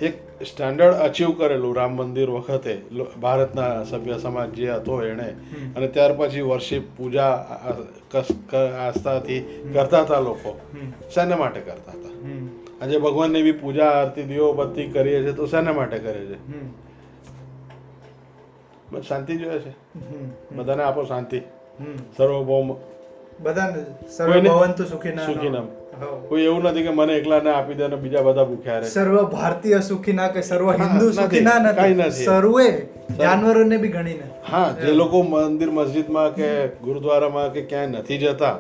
[0.01, 0.15] એક
[0.47, 2.75] સ્ટાન્ડર્ડ અચીવ કરેલું રામ મંદિર વખતે
[3.21, 5.29] ભારતના સભ્ય સમાજ જે હતો એણે
[5.77, 7.33] અને ત્યાર પછી વર્ષિપ પૂજા
[8.81, 9.41] આસ્થાથી
[9.75, 10.57] કરતા હતા લોકો.
[11.15, 12.15] શેના માટે કરતા હતા?
[12.83, 16.39] આજે ભગવાનની બી પૂજા આરતી દીવો બત્તી કરીએ છીએ તો શેના માટે કરે છે?
[18.93, 19.73] બસ શાંતિ જોઈએ છે?
[20.57, 21.41] બધાને આપો શાંતિ.
[22.17, 22.75] સર્વભૌમ.
[23.43, 23.85] બધાને
[24.17, 25.67] સર્વ સુખીના સુખીનામ.
[26.29, 28.89] કોઈ એવું નથી કે મને એકલાને આપી દે અને બીજા બધા ભૂખ્યા રહે.
[28.89, 31.13] સર્વ ભારતીય સુખીના કે સર્વ હિન્દુ.
[31.13, 32.25] સુખીના નથી.
[32.25, 32.69] સર્વે
[33.19, 34.31] જાનવરોને બી ગણીને.
[34.51, 38.59] હા જે લોકો મંદિર મસ્જિદમાં કે ગુરુદ્વારામાં કે ક્યાંય નથી જતા.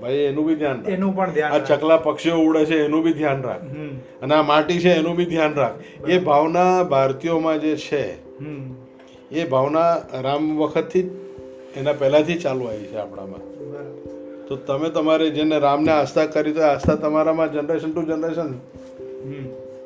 [0.00, 3.42] ભાઈ એનું બી ધ્યાન એનું પણ ધ્યાન આ ચકલા પક્ષીઓ ઉડે છે એનું બી ધ્યાન
[3.48, 3.64] રાખ.
[4.22, 5.76] અને આ માટી છે એનું બી ધ્યાન રાખ.
[6.08, 8.02] એ ભાવના ભારતીયોમાં જે છે
[9.32, 9.90] એ ભાવના
[10.26, 11.06] રામ વખતથી
[11.76, 13.42] એના પહેલાથી ચાલુ આવી છે આપણામાં.
[14.48, 18.52] તો તમે તમારે જેને રામને આસ્થા કરી તો આસ્થા તમારામાં જનરેશન ટુ જનરેશન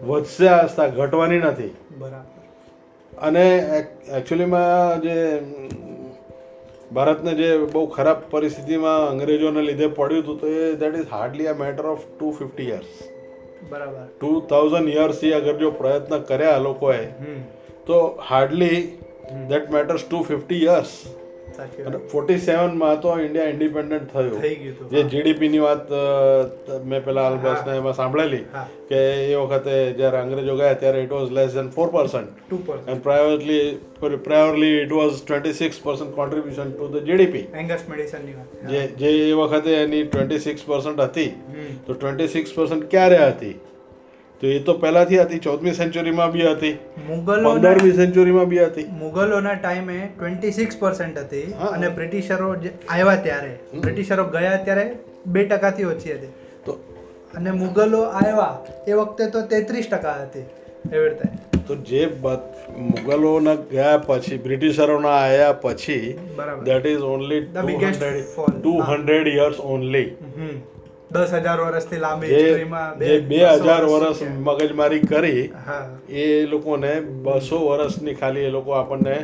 [0.08, 1.72] વધશે આસ્થા ઘટવાની નથી.
[1.98, 2.40] બરાબર.
[3.12, 3.44] અને
[4.16, 5.16] એકચ્યુઅલીમાં જે
[6.92, 11.54] ભારતને જે બહુ ખરાબ પરિસ્થિતિમાં અંગ્રેજોને લીધે પડ્યું હતું તો એ that is hardly a
[11.54, 12.96] matter of two fifty years
[13.70, 14.06] બરાબર.
[14.20, 16.98] ટુ થાઉઝન્ડ યર્સથી અગર જો પ્રયત્ન કર્યા લોકોએ
[17.86, 18.00] તો
[18.30, 18.80] hardly.
[19.48, 20.94] That matters two fifty years
[21.86, 24.40] અને ફોર્ટી સેવનમાં તો ઇન્ડિયા ઇન્ડિપેન્ડન્ટ થયું.
[24.40, 25.92] થઈ ગયું હતું જે જીડીપીની વાત
[26.84, 28.42] મેં પેલા અલબસને એમાં સાંભળેલી
[28.90, 33.02] કે એ વખતે જ્યારે અંગ્રેજો ગયા ત્યારે it was less than four percent two percent
[33.02, 33.62] priorly
[34.00, 39.34] privately priorly it was 26% contribution to the GDP Angus મેડિસનની વાત જે જે એ
[39.34, 41.30] વખતે એની 26% હતી.
[41.86, 43.54] તો ટ્વેન્ટી સિક્સ પર્સન્ટ ક્યારે હતી?
[44.40, 46.74] તો એ તો પહેલાથી હતી ચૌદમી સેન્ચુરીમાં બી હતી
[47.08, 48.86] મુગલોના પંદરમી સેન્ચુરીમાં બી હતી.
[49.00, 54.86] મુગલોના ટાઈમે ટ્વેન્ટી સિક્સ પર્સન્ટ હતી અને બ્રિટિશરો જે આવ્યા ત્યારે બ્રિટિશરો ગયા ત્યારે
[55.34, 56.32] બે ટકાથી ઓછી હતી.
[56.66, 56.78] તો
[57.40, 58.54] અને મુગલો આવ્યા
[58.86, 60.46] એ વખતે તો તેત્રીસ ટકા હતી
[60.94, 61.26] એવી રીતે.
[61.68, 62.02] તો જે
[62.88, 66.04] મુગલોના ગયા પછી બ્રિટિશરોના આવ્યા પછી
[66.68, 67.42] that is only.
[67.52, 70.08] Two hundred years only
[71.12, 72.28] દસ હજાર વર્ષથી લાંબી
[73.28, 75.42] બે હજાર વર્ષ મગજમારી કરી
[76.08, 79.16] એ લોકોને બસો વર્ષની ખાલી એ લોકો આપણને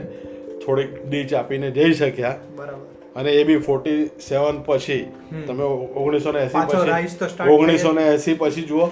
[0.65, 2.35] થોડીક ડીચ આપીને જઈ શક્યા.
[2.57, 2.85] બરાબર.
[3.17, 5.05] અને એ બી ફોર્ટી સેવન પછી
[5.47, 8.89] તમે ઓગણીસો ને એસી પાછો ઓગણીસો ને એસી પછી જુઓ.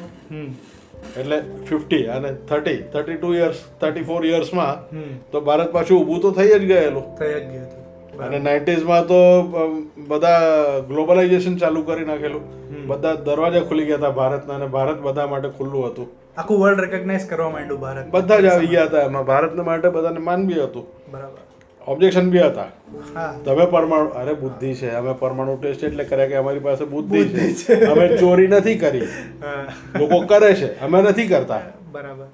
[1.16, 6.30] એટલે ફિફ્ટી અને thirty thirty two years thirty four યર્સમાં તો ભારત પાછું ઊભું તો
[6.30, 7.16] થઈ જ ગયેલું.
[7.18, 7.84] થઈ જ ગયું
[8.18, 8.38] અને.
[8.38, 9.20] નાઇન્ટીઝમાં તો
[9.98, 10.38] બધા
[10.88, 12.42] ગ્લોબલાઇઝેશન ચાલુ કરી નાખેલું.
[12.87, 16.07] બધા દરવાજા ખુલી ગયા હતા ભારતના અને ભારત બધા માટે ખુલ્લું હતું.
[16.37, 18.07] આખું વર્લ્ડ રેકગ્નાઇઝ કરવા માંડ્યું ભારત.
[18.07, 19.00] બધા જ આવી ગયા હતા.
[19.00, 20.87] એમાં ભારતના માટે બધાને માન બી હતું.
[21.12, 21.38] બરાબર.
[21.88, 22.66] ઓબ્જેક્શન બી હતા.
[23.44, 24.90] તમે પરમાણુ અરે બુદ્ધિ છે.
[24.90, 27.85] અમે પરમાણુ ટેસ્ટ એટલે કર્યા કે અમારી પાસે બુદ્ધિ બુદ્ધિ છે.
[27.85, 29.00] અમે ચોરી નથી કરી.
[29.98, 30.81] લોકો કરે છે.
[30.81, 31.61] અમે નથી કરતા.
[31.92, 32.27] બરાબર.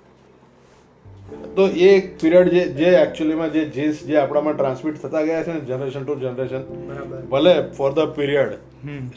[1.56, 5.52] તો એ એક પિરિયડ જે જે એકચ્યુઅલીમાં જે જીન્સ જે આપણામાં ટ્રાન્સમિટ થતા ગયા છે
[5.52, 6.62] ને જનરેશન ટુ જનરેશન
[7.26, 8.54] ભલે ફોર ધ પીરિયડ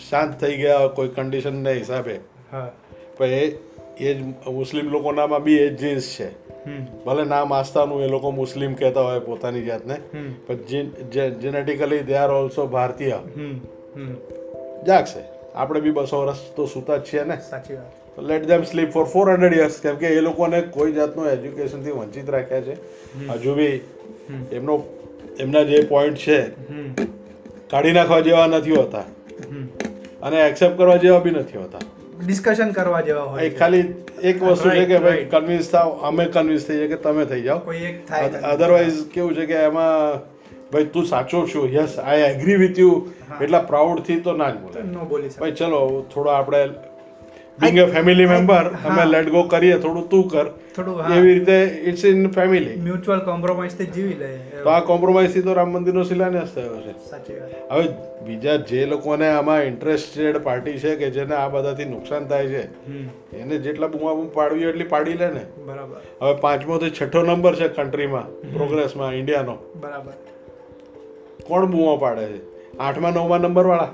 [0.10, 2.20] શાંત થઈ ગયા કોઈ કન્ડિશનના હિસાબે.
[3.18, 3.48] પણ એ
[3.98, 6.30] એ જ મુસ્લિમ લોકોનામાં બી એ જ જીન્સ છે.
[7.06, 9.98] ભલે નામ આસ્તાનું એ લોકો મુસ્લિમ કહેતા હોય પોતાની જાતને
[10.48, 10.56] પણ
[11.40, 13.14] જેનેટિકલી દે આર ઓલ્સો ભારતીય.
[14.88, 15.24] જાગશે.
[15.56, 17.38] આપણે બી બસો વર્ષ તો સૂતા જ છીએ ને.
[17.50, 18.03] સાચી વાત.
[18.18, 22.30] Let them sleep for four hundred years કેમ કે એ લોકોને કોઈ જાતનું એજ્યુકેશનથી વંચિત
[22.30, 22.76] રાખ્યા છે.
[23.30, 23.82] હજુ બી
[24.52, 24.84] એમનો
[25.40, 26.38] એમના જે પોઈન્ટ છે
[27.72, 29.06] કાઢી નાખવા જેવા નથી હોતા.
[30.22, 31.80] અને એક્સેપ્ટ કરવા જેવા બી નથી હોતા.
[32.26, 33.86] ડિસ્કશન કરવા જેવા હોય ખાલી
[34.24, 35.26] એક વસ્તુ છે કે ભાઈ.
[35.26, 37.60] કન્વિન્સ થાવ અમે કન્વિન્સ થઈ જાય કે તમે થઈ જાઓ.
[37.60, 40.22] કોઈ એક થાય અધરવાઇઝ કેવું છે કે એમાં
[40.72, 42.96] ભાઈ તું સાચો છું yes I agree with you
[43.42, 44.82] એટલા પ્રાઉડથી તો ના જ બોલે.
[44.82, 45.06] નો
[45.40, 46.93] ભાઈ ચલો થોડો આપણે
[47.60, 50.48] બિંગ અ ફેમિલી મેમ્બર અમે લેટ ગો કરીએ થોડું તું કર.
[50.76, 51.58] થોડું એવી રીતે
[51.90, 54.30] ઇટ્સ ઇન ફેમિલી મ્યુચ્યુઅલ કોમ્પ્રોમાઇઝથી જીવી લે.
[54.64, 57.52] તો આ કોમ્પ્રોમાઇઝથી તો રામ મંદિરનો શિલાન્યાસ થયો છે સાચી વાત.
[57.72, 57.84] હવે
[58.28, 62.64] બીજા જે લોકોને આમાં ઇન્ટરેસ્ટેડ પાર્ટી છે કે જેને આ બધાથી નુકસાન થાય છે
[63.42, 65.44] એને જેટલા બુમા બુમ પાડવી એટલી પાડી લે ને.
[65.68, 66.00] બરાબર.
[66.22, 70.16] હવે પાંચમો થી છઠ્ઠો નંબર છે કન્ટ્રીમાં પ્રોગ્રેસમાં ઇન્ડિયાનો બરાબર.
[71.48, 72.40] કોણ બૂમો પાડે છે?
[72.80, 73.92] આઠમા નવમા નંબર વાળા?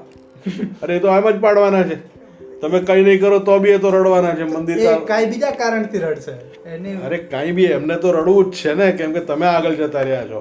[0.84, 1.98] અરે એ તો આમ જ પાડવાના છે.
[2.62, 4.78] તમે કઈ નહીં કરો તો બી એ તો રડવાના છે મંદિર
[5.10, 6.34] કાંઈ બીજા કારણથી રડશે.
[7.06, 10.28] અરે કાંઈ બી એમને તો રડવું જ છે ને કેમ કે તમે આગળ જતા રહ્યા
[10.32, 10.40] છો.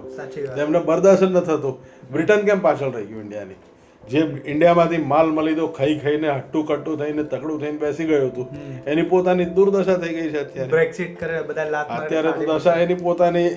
[0.63, 1.75] એમને બરદાસ્ત જ ન થતું.
[2.13, 3.59] બ્રિટન કેમ પાછળ રહી ગયું ઇન્ડિયાની
[4.05, 4.21] જે
[4.53, 8.47] ઇન્ડિયામાંથી માલ મળી દો ખાઈ ખાઈને હટ્ટું કટ્ટું થઈને તકડું થઈને બેસી ગયું હતું.
[8.87, 10.71] એની પોતાની દુર્દશા થઈ ગઈ છે અત્યારે.
[10.71, 13.51] બ્રેક્સિટ કરે બધા લાત અત્યારે તો દશા એની પોતાની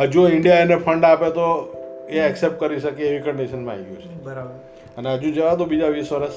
[0.00, 1.48] હજુ ઇન્ડિયા એને ફંડ આપે તો
[2.08, 4.24] એ એક્સેપ્ટ કરી શકે એવી કન્ડિશનમાં આવી ગયું છે.
[4.24, 4.54] બરાબર.
[4.98, 6.36] અને હજુ જવા દો બીજા વીસ વર્ષ.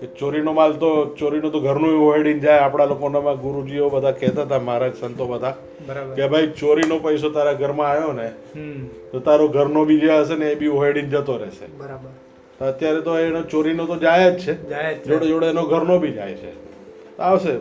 [0.00, 4.58] કે ચોરીનો માલ તો ચોરીનું તો ઘરનું ઓહેડીને જાય આપણા લોકોનામાં ગુરુજીઓ બધા કહેતા હતા
[4.58, 5.50] મહારાજ સંતો બધા
[6.16, 8.32] કે ભાઈ ચોરીનો પૈસો તારા ઘરમાં આવ્યો ને
[9.12, 11.76] તો તારો ઘરનો બી જે હશે ને એ બી ઓહેડીને જતો રહેશે.
[11.78, 12.66] બરાબર.
[12.66, 14.68] અત્યારે તો એનો ચોરીનો તો જાય જ છે.
[14.68, 15.04] જાય જ છે.
[15.04, 16.52] જોડે જોડે એનો ઘરનો બી જાય છે.
[17.18, 17.54] આવશે.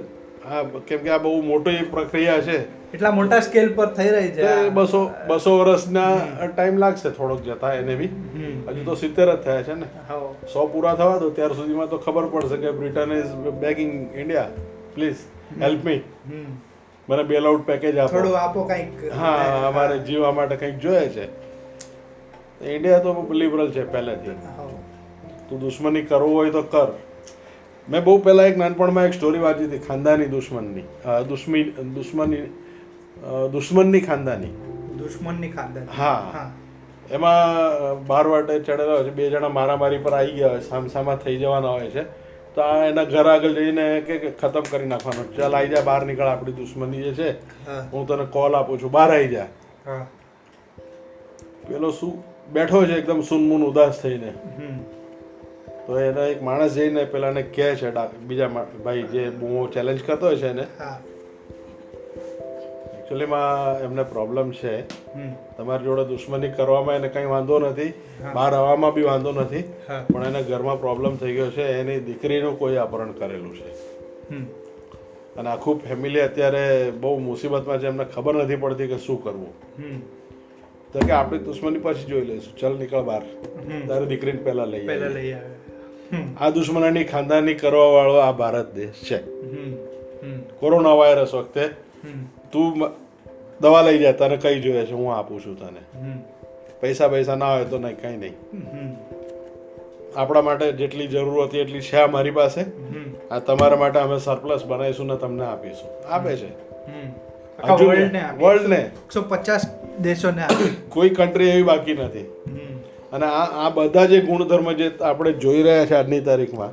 [0.49, 2.84] હા કેમ કે આ બહુ મોટી પ્રક્રિયા છે.
[2.95, 4.69] એટલા મોટા સ્કેલ પર થઈ રહી છે.
[4.69, 8.05] બસો બસો વર્ષના ટાઈમ લાગશે થોડોક જતા એને બી.
[8.69, 9.85] હજુ તો સિત્તેર જ થયા છે ને.
[10.53, 13.25] સો પૂરા થવા દો ત્યાર સુધીમાં તો ખબર પડશે કે Britain is
[13.59, 14.47] begging India
[14.93, 15.15] please
[15.61, 16.01] help me.
[17.09, 18.17] મને બેલ આઉટ પેકેજ આપો.
[18.17, 19.13] થોડું આપો કંઈક.
[19.13, 19.33] હા
[19.67, 21.45] અમારે જીવવા માટે કંઈક જોઈએ છે.
[22.75, 24.31] ઇન્ડિયા તો લિબરલ છે પહેલેથી.
[25.49, 26.99] તું દુશ્મની કરવું હોય તો કર.
[27.89, 31.09] મેં બહુ પહેલાં એક નાનપણમાં એક સ્ટોરી વાંચી હતી ખાનદાની દુશ્મનની.
[31.09, 31.21] અ,
[31.93, 32.64] દુશ્મની
[33.51, 34.47] દુશ્મનની ખાનદાની.
[34.97, 35.87] દુશ્મનની ખાનદાની.
[35.97, 36.51] હા.
[37.11, 37.37] એમાં
[38.05, 39.09] બાર વાટે ચડેલા હોય છે.
[39.09, 42.03] બે જણા મારામારી પર આવી ગયા હોય સામસામા થઈ જવાના હોય છે.
[42.55, 46.27] તો આ એના ઘર આગળ જઈને કે ખતમ કરી નાખવાનો ચાલ આવી જા બહાર નીકળ.
[46.27, 47.31] આપણી દુશ્મની જે છે
[47.93, 48.07] હું.
[48.07, 48.91] તને કોલ આપું છું.
[48.91, 49.45] બહાર આવી જા.
[49.85, 50.05] હા.
[51.67, 54.33] પેલો શું બેઠો છે એકદમ સુનમુન ઉદાસ થઈને.
[55.87, 58.47] તો એના એક માણસ જઈને પેલાને કહે છે બીજા
[58.85, 60.63] ભાઈ જે બહુ ચેલેન્જ કરતો હોય છે એને.
[60.79, 60.99] હા.
[63.05, 64.75] એકચ્યુઅલીમાં એમને પ્રોબ્લેમ છે.
[65.57, 67.93] તમારી જોડે દુશ્મની કરવામાં એને કંઈ વાંધો નથી.
[68.33, 69.63] બહાર આવવામાં બી વાંધો નથી.
[70.13, 71.65] પણ એને ઘરમાં પ્રોબ્લેમ થઈ ગયો છે.
[71.79, 73.69] એની દીકરીનું કોઈ અપહરણ કરેલું છે.
[75.37, 77.87] અને આખું ફેમિલી અત્યારે બહુ મુસીબતમાં છે.
[77.87, 79.53] એમને ખબર નથી પડતી કે શું કરવું.
[80.93, 82.57] તો કે આપણી દુશ્મની પછી જોઈ લઈશું.
[82.57, 83.23] ચલ નીકળ બહાર.
[83.87, 85.35] તારી દીકરીને પહેલા લઈ લઈ
[86.41, 89.17] આ દુશ્મનની ખાનદાની કરવા વાળો આ ભારત દેશ છે.
[90.59, 91.69] કોરોના વાયરસ વખતે.
[92.55, 92.79] તું
[93.61, 95.83] દવા લઈ જા તને કઈ જોઈએ છે હું આપું છું તને.
[96.81, 98.33] પૈસા પૈસા ના હોય તો નહીં કઈ નહીં.
[100.17, 102.65] આપણા માટે જેટલી જરૂર હતી એટલી છે મારી પાસે.
[103.31, 106.13] આ તમારા માટે અમે સરપ્લસ બનાવીશું ને તમને આપીશું.
[106.13, 106.49] આપે છે.
[107.69, 108.41] વર્લ્ડ.
[108.41, 109.61] વર્લ્ડને એકસો પચાસ
[110.01, 112.23] દેશોને આપી કોઈ કન્ટ્રી એવી બાકી નથી.
[113.13, 116.71] અને આ આ બધા જે ગુણધર્મ જે આપણે જોઈ રહ્યા છે આજની તારીખમાં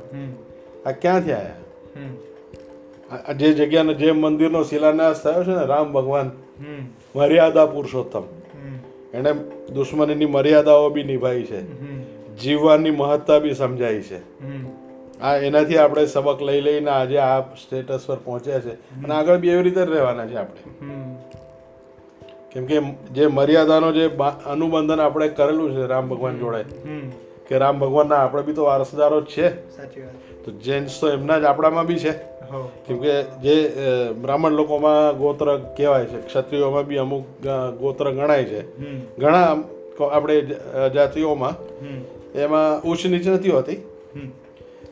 [0.89, 1.55] આ ક્યાંથી આવ્યા
[3.37, 6.31] જે જગ્યાનો જે મંદિરનો શિલાન્યાસ થયો છે ને રામ ભગવાન
[7.15, 8.23] મર્યાદા પુરુષોત્તમ.
[9.13, 9.33] એને એણે
[9.73, 11.61] દુશ્મનીની મર્યાદાઓ બી નિભાઈ છે.
[12.37, 14.17] જીવવાની મહત્તા બી સમજાઈ છે.
[15.21, 18.73] આ એનાથી આપણે સબક લઈ લઈને આજે આ સ્ટેટસ પર પહોંચ્યા છે.
[18.73, 20.85] અને આગળ બી એવી રીતે રહેવાના છે આપણે.
[22.51, 22.79] કેમ કે
[23.13, 24.09] જે મર્યાદાનો જે
[24.45, 26.65] અનુબંધન આપણે કરેલું છે રામ ભગવાન જોડે.
[27.47, 29.47] કે રામ ભગવાનના આપણે બી તો વારસદારો જ છે.
[29.77, 30.45] સાચી વાત.
[30.45, 32.13] તો જેન્ટ્સ તો એમના જ આપણામાં બી છે.
[32.87, 33.55] કેમ કે જે
[34.21, 36.19] બ્રાહ્મણ લોકોમાં ગોત્ર કહેવાય છે.
[36.27, 37.25] ક્ષત્રિયોમાં બી અમુક
[37.79, 38.61] ગોત્ર ગણાય છે.
[39.17, 39.57] ઘણા
[40.11, 40.35] આપણે
[40.95, 41.55] જાતિઓમાં
[42.35, 43.79] એમાં ઉચ્ચ નીચ નથી હોતી.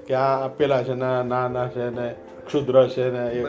[0.07, 2.07] કે આ આપેલા છે ને ના ના છે ને
[2.45, 3.45] ક્ષુદ્ર છે ને એ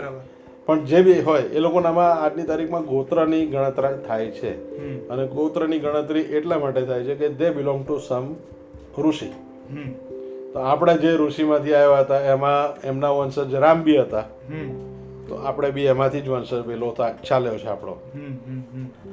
[0.67, 4.53] પણ જે બી હોય એ લોકોનામાં આજની તારીખમાં ગોત્રની ગણતરી થાય છે.
[5.09, 8.27] અને ગોત્રની ગણતરી એટલા માટે થાય છે કે દે બિલોંગ ટુ સમ
[8.99, 9.31] ઋષિ.
[10.53, 14.25] તો આપણે જે ઋષિમાંથી આવ્યા હતા એમાં એમના વંશજ રામ બી હતા
[15.29, 16.97] તો આપણે બી એમાંથી જ વંશજ પેલો
[17.29, 17.97] ચાલ્યો છે આપણો.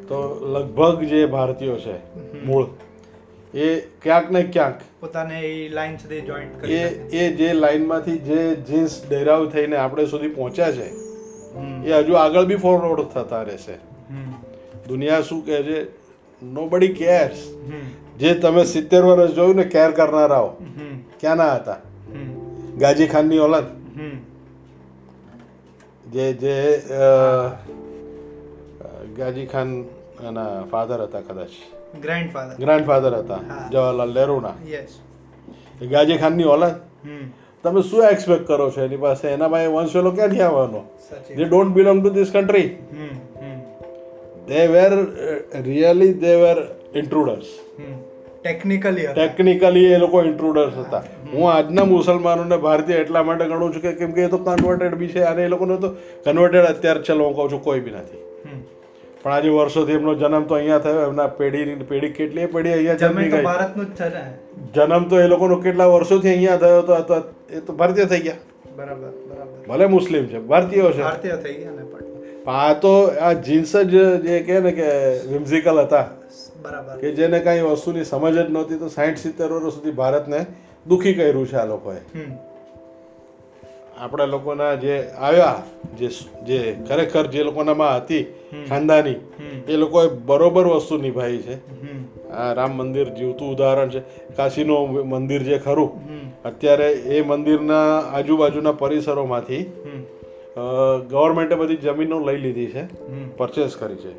[0.07, 1.97] તો લગભગ જે ભારતીયો છે
[2.45, 2.67] મૂળ
[3.53, 6.87] એ ક્યાંક ને ક્યાંક પોતાને એ લાઈન સુધી જોઈન્ટ કરી એ
[7.17, 10.89] એ જે લાઈનમાંથી જે જીન્સ ડેરાવ થઈને આપણે સુધી પહોંચ્યા છે
[11.85, 13.73] એ હજુ આગળ બી ફોરવર્ડ થતા રહેશે.
[14.87, 15.99] દુનિયા શું કહે છે?
[16.45, 17.39] નો બડી કેર્સ
[18.19, 21.75] જે તમે સિત્તેર વર્ષ જોયું ને કેર કરનારાઓ ક્યાં ક્યાંના હતા?
[22.77, 23.63] ગાજી ખાનની ઓલાદ.
[26.11, 26.81] જે જે
[29.17, 29.85] ગાજી ખાન
[30.23, 31.49] એના ફાધર હતા કદાચ.
[32.01, 33.39] ગ્રાન્ડફાધર ગ્રાન્ડ ફાધર હતા
[33.71, 34.53] જવાહરલાલ નહેરુના.
[35.89, 36.75] ગાજી ખાનની ઓલાદ.
[37.05, 37.31] હમ.
[37.63, 39.27] તમે શું એક્સપેક્ટ કરો છો એની પાસે?
[39.27, 40.83] એના પાસે વંશવેલો ક્યાંથી આવવાનો?
[41.37, 43.07] જે don't belong to this country hmm
[43.39, 43.59] hmm.
[44.47, 44.91] They were
[45.61, 46.57] really they were
[46.95, 47.45] intruders
[47.79, 48.08] hmm.
[48.43, 51.03] Technically technically એ લોકો ઇન્ટ્રુડર્સ હતા.
[51.33, 55.09] હું આજના મુસલમાનોને ભારતીય એટલા માટે ગણું છું કે કેમ કે એ તો કન્વર્ટેડ બી
[55.13, 55.89] છે અને એ લોકોને તો
[56.25, 58.21] કન્વર્ટેડ અત્યારે ચલો હું કહું છું કોઈ બી નથી.
[59.23, 63.31] પણ આજે વર્ષોથી એમનો જન્મ તો અહીંયા થયો એમના પેઢી પેઢી કેટલી પેઢી અહીંયા જન્મી
[63.33, 63.41] ગઈ.
[63.47, 64.23] ભારતનું જ છે
[64.77, 67.17] જન્મ તો એ લોકોનો કેટલા વર્ષોથી અહીંયા થયો તો
[67.57, 68.39] એ તો ભારતીય થઈ ગયા.
[68.77, 69.57] બરાબર બરાબર.
[69.67, 71.03] ભલે મુસ્લિમ છે ભારતીયો છે.
[71.07, 72.05] ભારતીય થઈ ગયા ને પણ.
[72.61, 72.93] આ તો
[73.27, 74.87] આ જીન્સ જ જે કહે ને કે
[75.33, 76.05] વિમ્ઝિકલ હતા.
[77.01, 80.45] કે જેને કાંઈ વસ્તુની સમજ જ નહોતી તો સાઠ સિત્તેર વર્ષ સુધી ભારતને
[80.87, 81.95] દુઃખી કર્યું છે આ લોકોએ.
[83.97, 85.63] આપણા લોકોના જે આવ્યા
[85.97, 86.09] જે
[86.43, 88.23] જે ખરેખર જે લોકોનામાં હતી.
[88.69, 89.15] ખાનદાની
[89.67, 91.55] એ લોકોએ બરોબર વસ્તુ નિભાવી છે.
[92.31, 93.99] આ રામ મંદિર જીવતું ઉદાહરણ છે.
[94.35, 95.89] કાશીનું મંદિર જે ખરું
[96.45, 99.63] અત્યારે એ મંદિરના આજુબાજુના પરિસરોમાંથી
[101.09, 102.83] ગવર્મેન્ટે બધી જમીનો લઈ લીધી છે
[103.37, 104.11] પરચેસ કરી છે.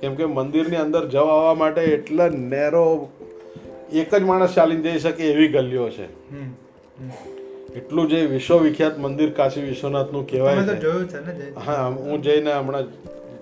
[0.00, 3.08] કેમ કે મંદિરની અંદર જવા આવવા માટે એટલા નેરો
[3.92, 6.04] એક જ માણસ ચાલીને જઈ શકે એવી ગલીઓ છે.
[7.76, 11.56] એટલું જે વિશ્વવિખ્યાત મંદિર કાશી વિશ્વનાથનું કહેવાય છે.
[11.66, 12.82] હા હું જઈને હમણાં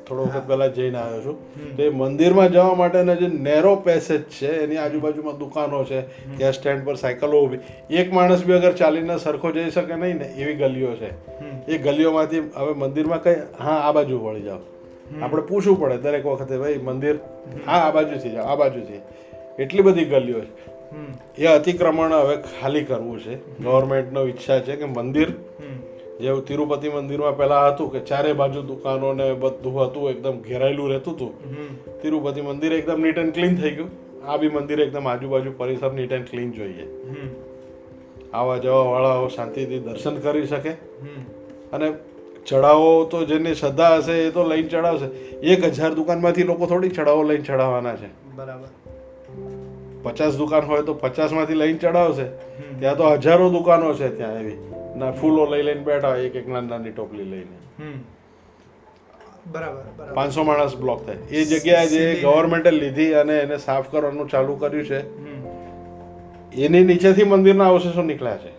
[0.08, 1.36] થોડો વખત પહેલા જઈને આવ્યો છું.
[1.76, 6.00] તે મંદિરમાં જવા માટેના જે નેરો પેસેજ છે એની આજુબાજુમાં દુકાનો છે
[6.36, 7.58] ત્યાં સ્ટેન્ડ પર સાયકલો ઊભી.
[7.90, 11.10] એક માણસ બી અગર ચાલીને સરખો જઈ શકે નહીં ને એવી ગલીઓ છે.
[11.68, 14.62] એ ગલીઓમાંથી હવે મંદિરમાં કઈ હા આ બાજુ વળી જાઓ.
[15.22, 17.18] આપણે પૂછવું પડે દરેક વખતે ભાઈ મંદિર
[17.66, 19.00] હા આ બાજુથી જાઓ આ બાજુથી
[19.58, 20.52] એટલી બધી ગલીઓ છે.
[21.38, 23.34] એ અતિક્રમણ હવે ખાલી કરવું છે.
[23.62, 25.28] ગવર્મેન્ટનો ઈચ્છા છે કે મંદિર
[26.20, 31.14] જેવું તિરુપતિ મંદિરમાં પહેલા હતું કે ચારે બાજુ દુકાનો ને બધું હતું એકદમ ઘેરાયેલું રહેતું
[31.14, 31.32] હતું.
[32.02, 33.90] તિરુપતિ મંદિર એકદમ નીટ એન્ડ ક્લીન થઈ ગયું.
[34.28, 36.86] આ બી મંદિર એકદમ આજુબાજુ પરિસર નીટ એન્ડ ક્લીન જોઈએ.
[38.32, 40.70] આવા જવા વાળાઓ શાંતિથી દર્શન કરી શકે.
[41.72, 41.92] અને
[42.46, 45.06] ચડાવો તો જેને શ્રદ્ધા હશે એ તો લઈને ચડાવશે
[45.38, 48.06] એક હજાર દુકાનમાંથી લોકો થોડી ચડાવો લઈને ચડાવવાના છે.
[48.36, 48.68] બરાબર.
[50.02, 52.24] પચાસ દુકાન હોય તો પચાસમાંથી લઈને ચડાવશે
[52.80, 54.73] ત્યાં તો હજારો દુકાનો છે ત્યાં એવી.
[54.96, 57.56] ના ફૂલો લઈ લઈને બેઠા એક એક નાની નાની ટોપલી લઈને.
[59.52, 61.16] બરાબર પાંચસો માણસ બ્લોક થાય.
[61.16, 65.00] એ જગ્યાએ જે ગવર્મેન્ટે લીધી અને એને સાફ કરવાનું ચાલુ કર્યું છે
[66.64, 68.52] એની નીચેથી મંદિરના અવશેષો નીકળ્યા છે.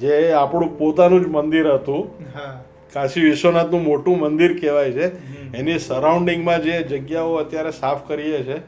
[0.00, 2.02] જે આપણું પોતાનું જ મંદિર હતું.
[2.92, 5.06] કાશી વિશ્વનાથનું મોટું મંદિર કહેવાય છે.
[5.56, 8.58] એની સરાઉન્ડિંગમાં જે જગ્યાઓ અત્યારે સાફ કરીએ છે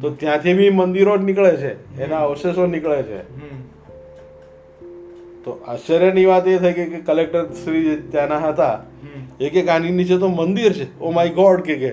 [0.00, 2.02] તો ત્યાંથી બી મંદિરો જ નીકળે છે.
[2.02, 3.20] એના અવશેષો નીકળે છે.
[5.44, 8.74] તો આશ્ચર્યની વાત એ થઈ કે કલેક્ટર શ્રી ત્યાંના હતા
[9.40, 10.86] એક એ કે આની નીચે તો મંદિર છે.
[11.00, 11.92] ઓ માય ગોડ કે કે.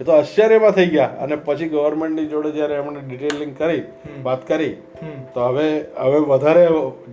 [0.00, 1.06] એ તો આશ્ચર્યમાં થઈ ગયા.
[1.06, 3.82] અને પછી ગવર્મેન્ટની જોડે જ્યારે એમણે ડિટેલિંગ કરી
[4.22, 4.74] વાત કરી
[5.34, 6.66] તો હવે હવે વધારે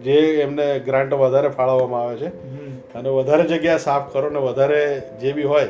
[0.03, 2.27] જે એમને ગ્રાન્ટ વધારે ફાળવવામાં આવે છે
[2.93, 5.67] અને વધારે જગ્યા સાફ કરો ને વધારે જે બી હોય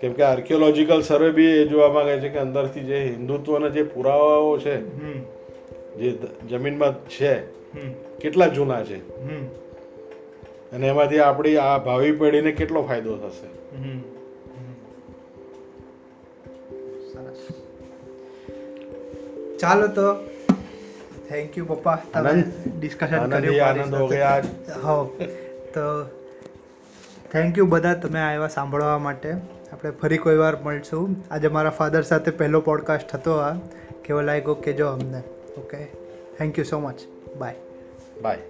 [0.00, 4.58] કેમ કે આર્કિયોલોજીકલ સર્વે બી એ જોવા માંગે છે કે અંદરથી જે હિન્દુત્વના જે પુરાવાઓ
[4.58, 4.74] છે
[5.96, 6.18] જે
[6.50, 7.32] જમીનમાં છે
[8.20, 8.98] કેટલા જૂના છે?
[10.72, 13.56] અને એમાંથી આપણી આ ભાવિ પેઢીને કેટલો ફાયદો થશે?
[19.58, 20.14] ચાલો તો.
[21.28, 21.98] થેન્ક યુ પપ્પા.
[22.14, 22.44] તમે
[22.80, 24.42] ડિસ્કશન કર્યું આનંદ હો ગયા
[24.84, 25.18] હો.
[25.74, 26.04] તો
[27.32, 29.32] થેન્ક યુ બધા તમે આવ્યા સાંભળવા માટે.
[29.72, 31.16] આપણે ફરી કોઈ વાર મળશું.
[31.30, 33.54] આજે મારા ફાધર સાથે પહેલો પોડકાસ્ટ હતો આ.
[34.04, 34.54] કેવો લાગ્યો?
[34.54, 35.22] કેજો અમને.
[35.58, 35.84] Okay
[36.38, 37.00] thank you so much
[37.38, 37.54] bye
[38.22, 38.42] bye